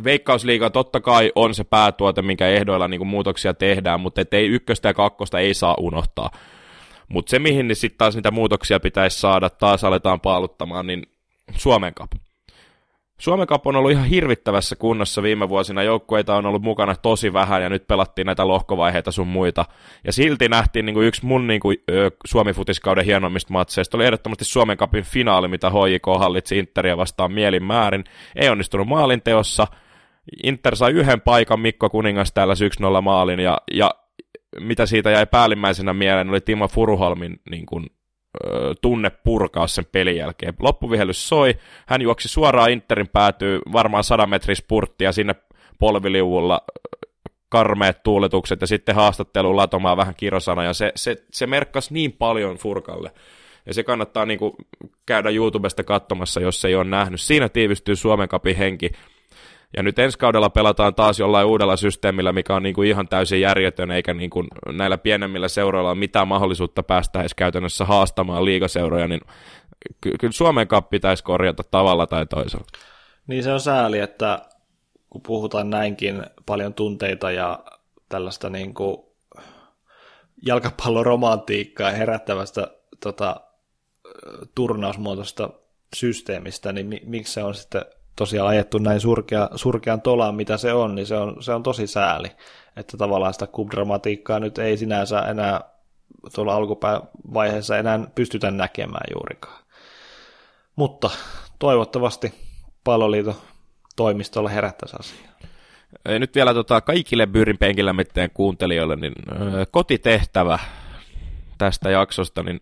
Veikkausliiga 0.04 0.70
totta 0.70 1.02
kai 1.02 1.32
on 1.36 1.54
se 1.54 1.64
päätuote, 1.64 2.22
minkä 2.22 2.48
ehdoilla 2.48 2.88
niin 2.88 3.00
kuin 3.00 3.08
muutoksia 3.08 3.54
tehdään, 3.54 4.00
mutta 4.00 4.22
ei 4.32 4.48
ykköstä 4.48 4.90
ja 4.90 4.94
kakkosta 4.94 5.40
ei 5.40 5.54
saa 5.54 5.76
unohtaa. 5.80 6.32
Mutta 7.08 7.30
se, 7.30 7.40
mihin 7.40 7.68
niin 7.68 7.76
sitten 7.76 7.98
taas 7.98 8.16
niitä 8.16 8.32
muutoksia 8.32 8.80
pitäisi 8.80 9.20
saada, 9.20 9.50
taas 9.50 9.84
aletaan 9.84 10.22
paaluttamaan, 10.22 10.88
niin 10.88 11.04
Suomen 11.56 11.94
Cup. 11.94 12.12
Suomen 13.22 13.48
Cup 13.48 13.68
on 13.68 13.76
ollut 13.76 13.92
ihan 13.92 14.06
hirvittävässä 14.06 14.76
kunnossa 14.76 15.24
viime 15.24 15.50
vuosina, 15.50 15.84
joukkueita 15.84 16.36
on 16.36 16.46
ollut 16.46 16.62
mukana 16.62 16.96
tosi 16.96 17.34
vähän 17.34 17.62
ja 17.62 17.70
nyt 17.70 17.88
pelattiin 17.88 18.26
näitä 18.26 18.48
lohkovaiheita 18.48 19.12
sun 19.12 19.28
muita. 19.28 19.66
Ja 20.04 20.14
silti 20.14 20.50
nähtiin 20.50 20.86
niin 20.86 20.94
kuin 20.94 21.08
yksi 21.08 21.26
mun 21.26 21.48
niin 21.48 21.60
kuin, 21.60 21.78
Suomi-futiskauden 22.26 23.06
hienommista 23.06 23.54
matseista, 23.54 23.98
oli 23.98 24.06
ehdottomasti 24.06 24.46
Suomen 24.46 24.78
Cupin 24.78 25.04
finaali, 25.04 25.48
mitä 25.48 25.70
HJK 25.70 26.20
hallitsi 26.20 26.58
Interia 26.58 26.98
vastaan 26.98 27.32
mielin 27.32 27.64
määrin. 27.64 28.04
Ei 28.36 28.50
onnistunut 28.50 28.88
maalinteossa. 28.88 29.68
Inter 30.44 30.76
sai 30.76 30.92
yhden 30.92 31.22
paikan 31.22 31.60
Mikko 31.60 31.90
Kuningas 31.90 32.32
täällä 32.32 32.54
1-0 32.98 33.02
maalin 33.02 33.40
ja, 33.40 33.58
ja 33.72 33.92
mitä 34.60 34.86
siitä 34.86 35.10
jäi 35.10 35.26
päällimmäisenä 35.26 35.94
mieleen 35.94 36.30
oli 36.30 36.42
Timo 36.42 36.68
Furuholmin 36.68 37.40
niin 37.50 37.66
kuin, 37.66 37.86
tunne 38.82 39.10
purkaus 39.10 39.76
sen 39.76 39.86
pelin 39.92 40.16
jälkeen. 40.16 40.54
Loppuvihellys 40.60 41.30
soi, 41.30 41.54
hän 41.88 42.02
juoksi 42.02 42.28
suoraan 42.28 42.72
Interin 42.72 43.10
päätyy 43.14 43.60
varmaan 43.74 44.04
100 44.04 44.26
metrin 44.26 44.56
spurtti 44.56 45.04
ja 45.04 45.12
sinne 45.12 45.36
polviliuvulla 45.80 46.62
karmeet 47.50 48.04
tuuletukset 48.04 48.62
ja 48.62 48.68
sitten 48.68 48.96
haastattelu 48.96 49.56
latomaan 49.56 49.98
vähän 49.98 50.16
kirosanoja. 50.16 50.74
Se, 50.74 50.92
se, 50.96 51.16
se 51.32 51.48
merkkasi 51.48 51.94
niin 51.94 52.14
paljon 52.14 52.58
Furkalle. 52.58 53.12
Ja 53.66 53.74
se 53.74 53.84
kannattaa 53.84 54.26
niin 54.26 54.40
kuin 54.40 54.54
käydä 55.06 55.30
YouTubesta 55.30 55.84
katsomassa, 55.84 56.40
jos 56.40 56.66
ei 56.66 56.76
ole 56.76 56.84
nähnyt. 56.84 57.22
Siinä 57.22 57.50
tiivistyy 57.50 57.96
Suomen 57.96 58.30
kapin 58.30 58.56
henki. 58.56 58.92
Ja 59.78 59.84
nyt 59.84 60.00
ensi 60.00 60.18
kaudella 60.18 60.50
pelataan 60.50 60.96
taas 60.96 61.20
jollain 61.20 61.48
uudella 61.48 61.78
systeemillä, 61.78 62.34
mikä 62.34 62.56
on 62.56 62.64
niin 62.64 62.76
kuin 62.76 62.90
ihan 62.90 63.08
täysin 63.08 63.42
järjetön, 63.42 63.92
eikä 63.92 64.14
niin 64.14 64.30
kuin 64.30 64.48
näillä 64.72 64.98
pienemmillä 64.98 65.48
seuroilla 65.48 65.90
ole 65.90 65.98
mitään 65.98 66.28
mahdollisuutta 66.28 66.84
päästä 66.84 67.20
edes 67.20 67.34
käytännössä 67.34 67.86
haastamaan 67.86 68.46
liigaseuroja, 68.46 69.08
niin 69.08 69.22
ky- 70.02 70.16
kyllä 70.20 70.32
Suomen 70.32 70.68
kappi 70.68 70.98
pitäisi 70.98 71.24
korjata 71.24 71.64
tavalla 71.72 72.08
tai 72.08 72.26
toisella. 72.26 72.66
Niin 73.28 73.44
se 73.44 73.54
on 73.54 73.60
sääli, 73.60 74.00
että 74.00 74.42
kun 75.10 75.22
puhutaan 75.22 75.70
näinkin 75.70 76.24
paljon 76.46 76.74
tunteita 76.74 77.32
ja 77.32 77.60
tällaista 78.10 78.50
niin 78.50 78.74
kuin 78.74 78.98
jalkapalloromantiikkaa 80.46 81.92
herättävästä 81.92 82.68
tota, 83.00 83.42
turnausmuotoista 84.56 85.50
systeemistä, 85.96 86.74
niin 86.74 87.00
miksi 87.06 87.34
se 87.34 87.44
on 87.44 87.56
sitten 87.56 87.86
tosiaan 88.18 88.50
ajettu 88.50 88.78
näin 88.78 89.00
surkea, 89.00 89.50
surkean 89.56 90.02
tolaan, 90.02 90.36
mitä 90.36 90.58
se 90.58 90.74
on, 90.74 90.96
niin 90.96 91.08
se 91.08 91.16
on, 91.18 91.44
se 91.44 91.54
on 91.54 91.64
tosi 91.64 91.88
sääli. 91.88 92.28
Että 92.76 92.98
tavallaan 92.98 93.34
sitä 93.34 93.48
kubdramatiikkaa 93.48 94.40
nyt 94.40 94.58
ei 94.58 94.78
sinänsä 94.78 95.20
enää 95.20 95.62
tuolla 96.36 96.56
alkuvaiheessa 96.56 97.78
enää 97.78 98.00
pystytä 98.16 98.52
näkemään 98.52 99.06
juurikaan. 99.14 99.64
Mutta 100.76 101.10
toivottavasti 101.60 102.34
palloliiton 102.84 103.36
toimistolla 103.96 104.50
herättäisi 104.50 104.96
asiaa. 105.00 105.34
Nyt 106.20 106.36
vielä 106.36 106.54
tota, 106.54 106.82
kaikille 106.82 107.26
Byyrin 107.26 107.58
penkillä 107.58 107.94
mitteen 107.94 108.30
kuuntelijoille, 108.34 108.96
niin 108.96 109.14
kotitehtävä 109.72 110.60
tästä 111.58 111.90
jaksosta, 111.90 112.44
niin 112.44 112.62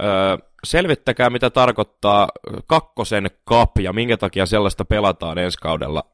ö, 0.00 0.38
selvittäkää, 0.64 1.30
mitä 1.30 1.50
tarkoittaa 1.50 2.28
kakkosen 2.66 3.30
kap 3.44 3.78
ja 3.78 3.92
minkä 3.92 4.16
takia 4.16 4.46
sellaista 4.46 4.84
pelataan 4.84 5.38
ensi 5.38 5.58
kaudella 5.58 6.04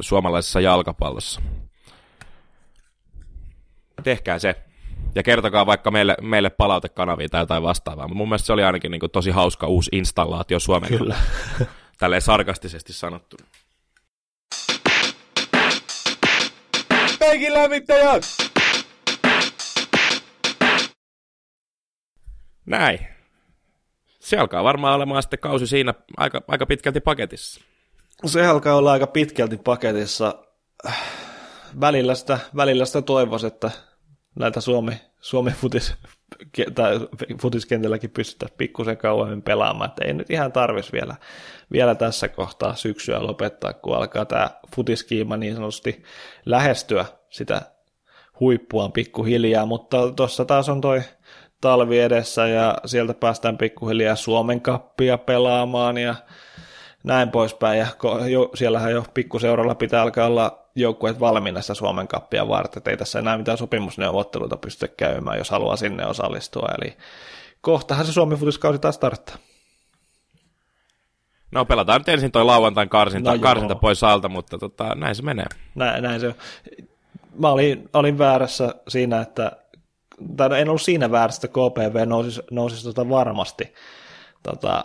suomalaisessa 0.00 0.60
jalkapallossa. 0.60 1.40
Tehkää 4.02 4.38
se. 4.38 4.54
Ja 5.14 5.22
kertokaa 5.22 5.66
vaikka 5.66 5.90
meille, 5.90 6.16
meille 6.22 6.50
palautekanaviin 6.50 7.30
tai 7.30 7.42
jotain 7.42 7.62
vastaavaa. 7.62 8.08
Mutta 8.08 8.16
mun 8.16 8.28
mielestä 8.28 8.46
se 8.46 8.52
oli 8.52 8.64
ainakin 8.64 8.90
niin 8.90 9.00
kuin 9.00 9.12
tosi 9.12 9.30
hauska 9.30 9.66
uusi 9.66 9.90
installaatio 9.92 10.58
Suomen 10.58 10.88
Kyllä. 10.88 11.16
Tälleen 11.98 12.22
sarkastisesti 12.22 12.92
sanottu. 12.92 13.36
Peikin 17.18 17.54
lämmittäjät! 17.54 18.43
Näin. 22.66 22.98
Se 24.18 24.36
alkaa 24.36 24.64
varmaan 24.64 24.94
olemaan 24.94 25.22
sitten 25.22 25.38
kausi 25.38 25.66
siinä 25.66 25.94
aika, 26.16 26.42
aika 26.48 26.66
pitkälti 26.66 27.00
paketissa. 27.00 27.60
Se 28.26 28.46
alkaa 28.46 28.74
olla 28.74 28.92
aika 28.92 29.06
pitkälti 29.06 29.56
paketissa. 29.56 30.44
Välillä 31.80 32.14
sitä, 32.14 32.38
välillä 32.56 32.84
sitä 32.84 33.02
toivoisi, 33.02 33.46
että 33.46 33.70
näitä 34.34 34.60
Suomi, 34.60 34.92
Suomi 35.20 35.50
futis, 35.50 35.94
tai 36.74 37.00
futiskentälläkin 37.40 38.10
pystytään 38.10 38.52
pikkusen 38.58 38.96
kauemmin 38.96 39.42
pelaamaan. 39.42 39.90
Että 39.90 40.04
ei 40.04 40.12
nyt 40.12 40.30
ihan 40.30 40.52
tarvitsisi 40.52 40.92
vielä, 40.92 41.14
vielä 41.72 41.94
tässä 41.94 42.28
kohtaa 42.28 42.74
syksyä 42.74 43.26
lopettaa, 43.26 43.72
kun 43.72 43.96
alkaa 43.96 44.24
tämä 44.24 44.50
futiskiima 44.74 45.36
niin 45.36 45.54
sanotusti 45.54 46.02
lähestyä 46.46 47.04
sitä 47.30 47.62
huippuaan 48.40 48.92
pikkuhiljaa, 48.92 49.66
mutta 49.66 50.12
tuossa 50.16 50.44
taas 50.44 50.68
on 50.68 50.80
toi 50.80 51.02
talvi 51.64 52.00
edessä 52.00 52.48
ja 52.48 52.74
sieltä 52.86 53.14
päästään 53.14 53.58
pikkuhiljaa 53.58 54.16
Suomen 54.16 54.60
kappia 54.60 55.18
pelaamaan 55.18 55.98
ja 55.98 56.14
näin 57.04 57.30
poispäin. 57.30 57.78
Ja 57.78 57.86
jo, 58.28 58.50
siellähän 58.54 58.92
jo 58.92 59.04
pikkuseuralla 59.14 59.74
pitää 59.74 60.02
alkaa 60.02 60.26
olla 60.26 60.58
joukkueet 60.74 61.20
valmiina 61.20 61.60
sitä 61.60 61.74
Suomen 61.74 62.08
kappia 62.08 62.48
varten, 62.48 62.78
että 62.78 62.90
ei 62.90 62.96
tässä 62.96 63.18
enää 63.18 63.38
mitään 63.38 63.58
sopimusneuvotteluita 63.58 64.56
pysty 64.56 64.88
käymään, 64.88 65.38
jos 65.38 65.50
haluaa 65.50 65.76
sinne 65.76 66.06
osallistua. 66.06 66.68
Eli 66.80 66.96
kohtahan 67.60 68.06
se 68.06 68.12
Suomen 68.12 68.38
futiskausi 68.38 68.78
taas 68.78 68.94
starttaa. 68.94 69.36
No 71.50 71.64
pelataan 71.64 72.00
nyt 72.00 72.08
ensin 72.08 72.32
toi 72.32 72.44
lauantain 72.44 72.88
karsinta, 72.88 73.32
no, 73.32 73.38
karsinta 73.38 73.74
pois 73.74 74.04
alta, 74.04 74.28
mutta 74.28 74.58
tota, 74.58 74.94
näin 74.94 75.14
se 75.14 75.22
menee. 75.22 75.46
Näin, 75.74 76.02
näin 76.02 76.20
se 76.20 76.26
on. 76.26 76.34
Mä 77.38 77.48
olin, 77.48 77.88
olin 77.92 78.18
väärässä 78.18 78.74
siinä, 78.88 79.20
että 79.20 79.63
tai 80.36 80.60
en 80.60 80.68
ollut 80.68 80.82
siinä 80.82 81.10
väärässä, 81.10 81.46
että 81.46 81.48
KPV 81.48 82.06
nousisi, 82.06 82.42
nousisi 82.50 82.84
tota 82.84 83.08
varmasti 83.08 83.74
tota, 84.42 84.84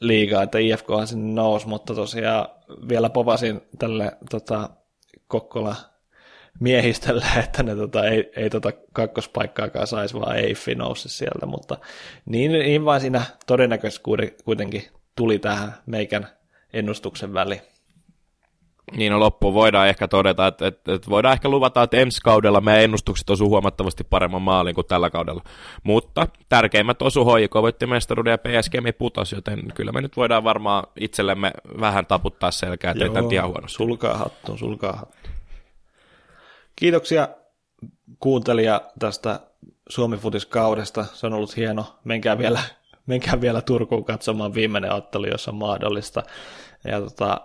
liigaa, 0.00 0.42
että 0.42 0.58
IFK 0.58 0.88
sinne 1.04 1.34
nousi, 1.34 1.68
mutta 1.68 1.94
tosiaan 1.94 2.48
vielä 2.88 3.10
povasin 3.10 3.60
tälle 3.78 4.12
tota, 4.30 4.70
Kokkola 5.28 5.76
miehistölle, 6.60 7.24
että 7.44 7.62
ne 7.62 7.76
tota, 7.76 8.04
ei, 8.04 8.30
ei 8.36 8.50
tota 8.50 8.72
kakkospaikkaakaan 8.92 9.86
saisi, 9.86 10.14
vaan 10.14 10.36
Eiffi 10.36 10.74
nousi 10.74 11.08
sieltä, 11.08 11.46
mutta 11.46 11.78
niin, 12.26 12.52
niin 12.52 12.84
vain 12.84 13.00
siinä 13.00 13.22
todennäköisesti 13.46 14.04
kuitenkin 14.44 14.82
tuli 15.16 15.38
tähän 15.38 15.74
meikän 15.86 16.28
ennustuksen 16.72 17.34
väliin. 17.34 17.75
Niin 18.92 19.12
no 19.12 19.20
loppuun 19.20 19.54
voidaan 19.54 19.88
ehkä 19.88 20.08
todeta, 20.08 20.46
että, 20.46 20.66
että, 20.66 20.94
että 20.94 21.10
voidaan 21.10 21.32
ehkä 21.32 21.48
luvata, 21.48 21.82
että 21.82 21.96
ensi 21.96 22.20
kaudella 22.20 22.60
meidän 22.60 22.82
ennustukset 22.82 23.30
osuu 23.30 23.48
huomattavasti 23.48 24.04
paremman 24.04 24.42
maalin 24.42 24.74
kuin 24.74 24.86
tällä 24.86 25.10
kaudella. 25.10 25.42
Mutta 25.82 26.28
tärkeimmät 26.48 27.02
osu 27.02 27.24
HJK 27.24 27.54
voitti 27.54 27.86
mestaruuden 27.86 28.30
ja 28.30 28.38
PSG 28.38 28.80
me 28.80 28.92
putos, 28.92 29.32
joten 29.32 29.72
kyllä 29.74 29.92
me 29.92 30.00
nyt 30.00 30.16
voidaan 30.16 30.44
varmaan 30.44 30.84
itsellemme 31.00 31.52
vähän 31.80 32.06
taputtaa 32.06 32.50
selkää, 32.50 32.90
että 32.90 33.04
Joo, 33.04 33.30
ei 33.30 33.38
huonosti. 33.38 33.76
sulkaa 33.76 34.16
hattu, 34.16 34.56
sulkaa 34.56 34.92
hattu. 34.92 35.30
Kiitoksia 36.76 37.28
kuuntelija 38.20 38.80
tästä 38.98 39.40
Suomi 39.88 40.18
kaudesta. 40.48 41.04
Se 41.04 41.26
on 41.26 41.32
ollut 41.32 41.56
hieno. 41.56 41.86
Menkää 42.04 42.38
vielä, 42.38 42.60
menkää 43.06 43.40
vielä 43.40 43.60
Turkuun 43.60 44.04
katsomaan 44.04 44.54
viimeinen 44.54 44.92
ottelu, 44.92 45.26
jos 45.26 45.48
on 45.48 45.54
mahdollista. 45.54 46.22
Ja 46.84 47.00
tota, 47.00 47.40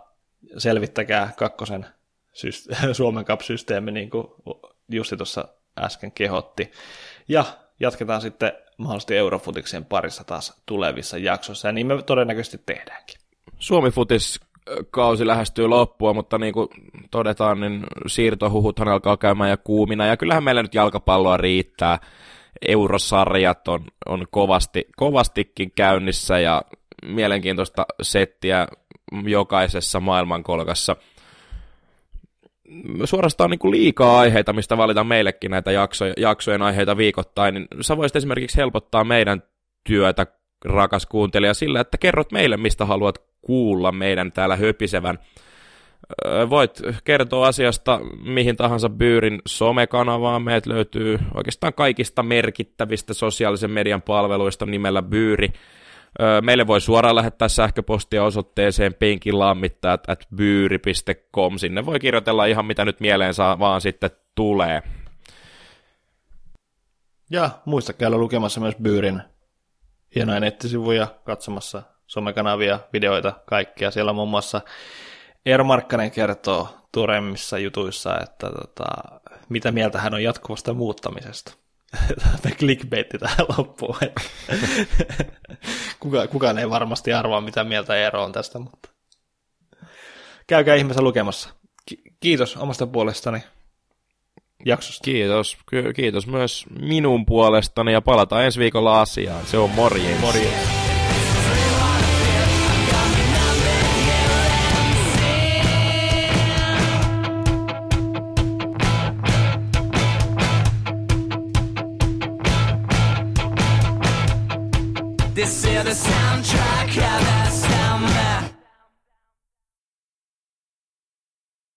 selvittäkää 0.57 1.31
kakkosen 1.37 1.85
Suomen 2.93 3.25
Cup-systeemi, 3.25 3.91
niin 3.91 4.09
kuin 4.09 4.27
Jussi 4.89 5.17
tuossa 5.17 5.47
äsken 5.79 6.11
kehotti. 6.11 6.71
Ja 7.27 7.45
jatketaan 7.79 8.21
sitten 8.21 8.51
mahdollisesti 8.77 9.17
Eurofutiksen 9.17 9.85
parissa 9.85 10.23
taas 10.23 10.61
tulevissa 10.65 11.17
jaksoissa, 11.17 11.67
ja 11.67 11.71
niin 11.71 11.87
me 11.87 12.01
todennäköisesti 12.03 12.61
tehdäänkin. 12.65 13.15
Suomi 13.59 13.91
Futis 13.91 14.39
kausi 14.91 15.27
lähestyy 15.27 15.67
loppua, 15.67 16.13
mutta 16.13 16.37
niin 16.37 16.53
kuin 16.53 16.67
todetaan, 17.11 17.59
niin 17.59 17.83
siirtohuhuthan 18.07 18.87
alkaa 18.87 19.17
käymään 19.17 19.49
ja 19.49 19.57
kuumina, 19.57 20.05
ja 20.05 20.17
kyllähän 20.17 20.43
meillä 20.43 20.61
nyt 20.61 20.75
jalkapalloa 20.75 21.37
riittää. 21.37 21.99
Eurosarjat 22.67 23.67
on, 23.67 23.85
on 24.05 24.27
kovasti, 24.31 24.87
kovastikin 24.97 25.71
käynnissä, 25.75 26.39
ja 26.39 26.61
mielenkiintoista 27.05 27.85
settiä 28.01 28.67
jokaisessa 29.25 29.99
maailmankolkassa. 29.99 30.95
Suorastaan 33.05 33.49
niin 33.49 33.59
kuin 33.59 33.71
liikaa 33.71 34.19
aiheita, 34.19 34.53
mistä 34.53 34.77
valitaan 34.77 35.07
meillekin 35.07 35.51
näitä 35.51 35.71
jaksoja, 35.71 36.13
jaksojen 36.17 36.61
aiheita 36.61 36.97
viikoittain, 36.97 37.53
niin 37.53 37.67
sä 37.81 37.97
voisit 37.97 38.15
esimerkiksi 38.15 38.57
helpottaa 38.57 39.03
meidän 39.03 39.43
työtä, 39.83 40.27
rakas 40.65 41.05
kuuntelija, 41.05 41.53
sillä, 41.53 41.79
että 41.79 41.97
kerrot 41.97 42.31
meille, 42.31 42.57
mistä 42.57 42.85
haluat 42.85 43.17
kuulla 43.41 43.91
meidän 43.91 44.31
täällä 44.31 44.55
höpisevän. 44.55 45.19
Voit 46.49 46.81
kertoa 47.03 47.47
asiasta 47.47 47.99
mihin 48.25 48.55
tahansa 48.55 48.89
Byyrin 48.89 49.41
somekanavaan. 49.47 50.41
Meitä 50.41 50.69
löytyy 50.69 51.19
oikeastaan 51.33 51.73
kaikista 51.73 52.23
merkittävistä 52.23 53.13
sosiaalisen 53.13 53.71
median 53.71 54.01
palveluista 54.01 54.65
nimellä 54.65 55.01
Byyri. 55.01 55.47
Meille 56.41 56.67
voi 56.67 56.81
suoraan 56.81 57.15
lähettää 57.15 57.47
sähköpostia 57.47 58.23
osoitteeseen 58.23 58.93
penkilammittajat. 58.93 60.03
Sinne 61.57 61.85
voi 61.85 61.99
kirjoitella 61.99 62.45
ihan 62.45 62.65
mitä 62.65 62.85
nyt 62.85 62.99
mieleen 62.99 63.33
saa, 63.33 63.59
vaan 63.59 63.81
sitten 63.81 64.09
tulee. 64.35 64.83
Ja 67.29 67.49
muista 67.65 67.93
käydä 67.93 68.17
lukemassa 68.17 68.59
myös 68.59 68.75
Byyrin 68.81 69.21
hienoja 70.15 70.39
nettisivuja, 70.39 71.07
katsomassa 71.23 71.83
somekanavia, 72.07 72.79
videoita, 72.93 73.33
kaikkia. 73.45 73.91
Siellä 73.91 74.13
muun 74.13 74.29
muassa 74.29 74.61
Eero 75.45 75.63
Markkanen 75.63 76.11
kertoo 76.11 76.67
turemmissa 76.91 77.57
jutuissa, 77.57 78.19
että 78.19 78.49
tota, 78.49 78.85
mitä 79.49 79.71
mieltä 79.71 80.01
hän 80.01 80.13
on 80.13 80.23
jatkuvasta 80.23 80.73
muuttamisesta. 80.73 81.53
Tämä 82.41 82.55
clickbaitti 82.55 83.17
tähän 83.17 83.45
loppuun. 83.57 83.97
Kuka, 85.99 86.27
kukaan 86.27 86.57
ei 86.57 86.69
varmasti 86.69 87.13
arvaa, 87.13 87.41
mitä 87.41 87.63
mieltä 87.63 87.95
Eero 87.95 88.23
on 88.23 88.31
tästä, 88.31 88.59
mutta 88.59 88.89
käykää 90.47 90.75
ihmeessä 90.75 91.01
lukemassa. 91.01 91.49
Kiitos 92.19 92.57
omasta 92.57 92.87
puolestani 92.87 93.43
jaksosta. 94.65 95.03
Kiitos. 95.05 95.57
Kiitos 95.95 96.27
myös 96.27 96.65
minun 96.79 97.25
puolestani 97.25 97.93
ja 97.93 98.01
palataan 98.01 98.45
ensi 98.45 98.59
viikolla 98.59 99.01
asiaan. 99.01 99.45
Se 99.45 99.57
on 99.57 99.69
morjens. 99.69 100.21
Morjens. 100.21 100.80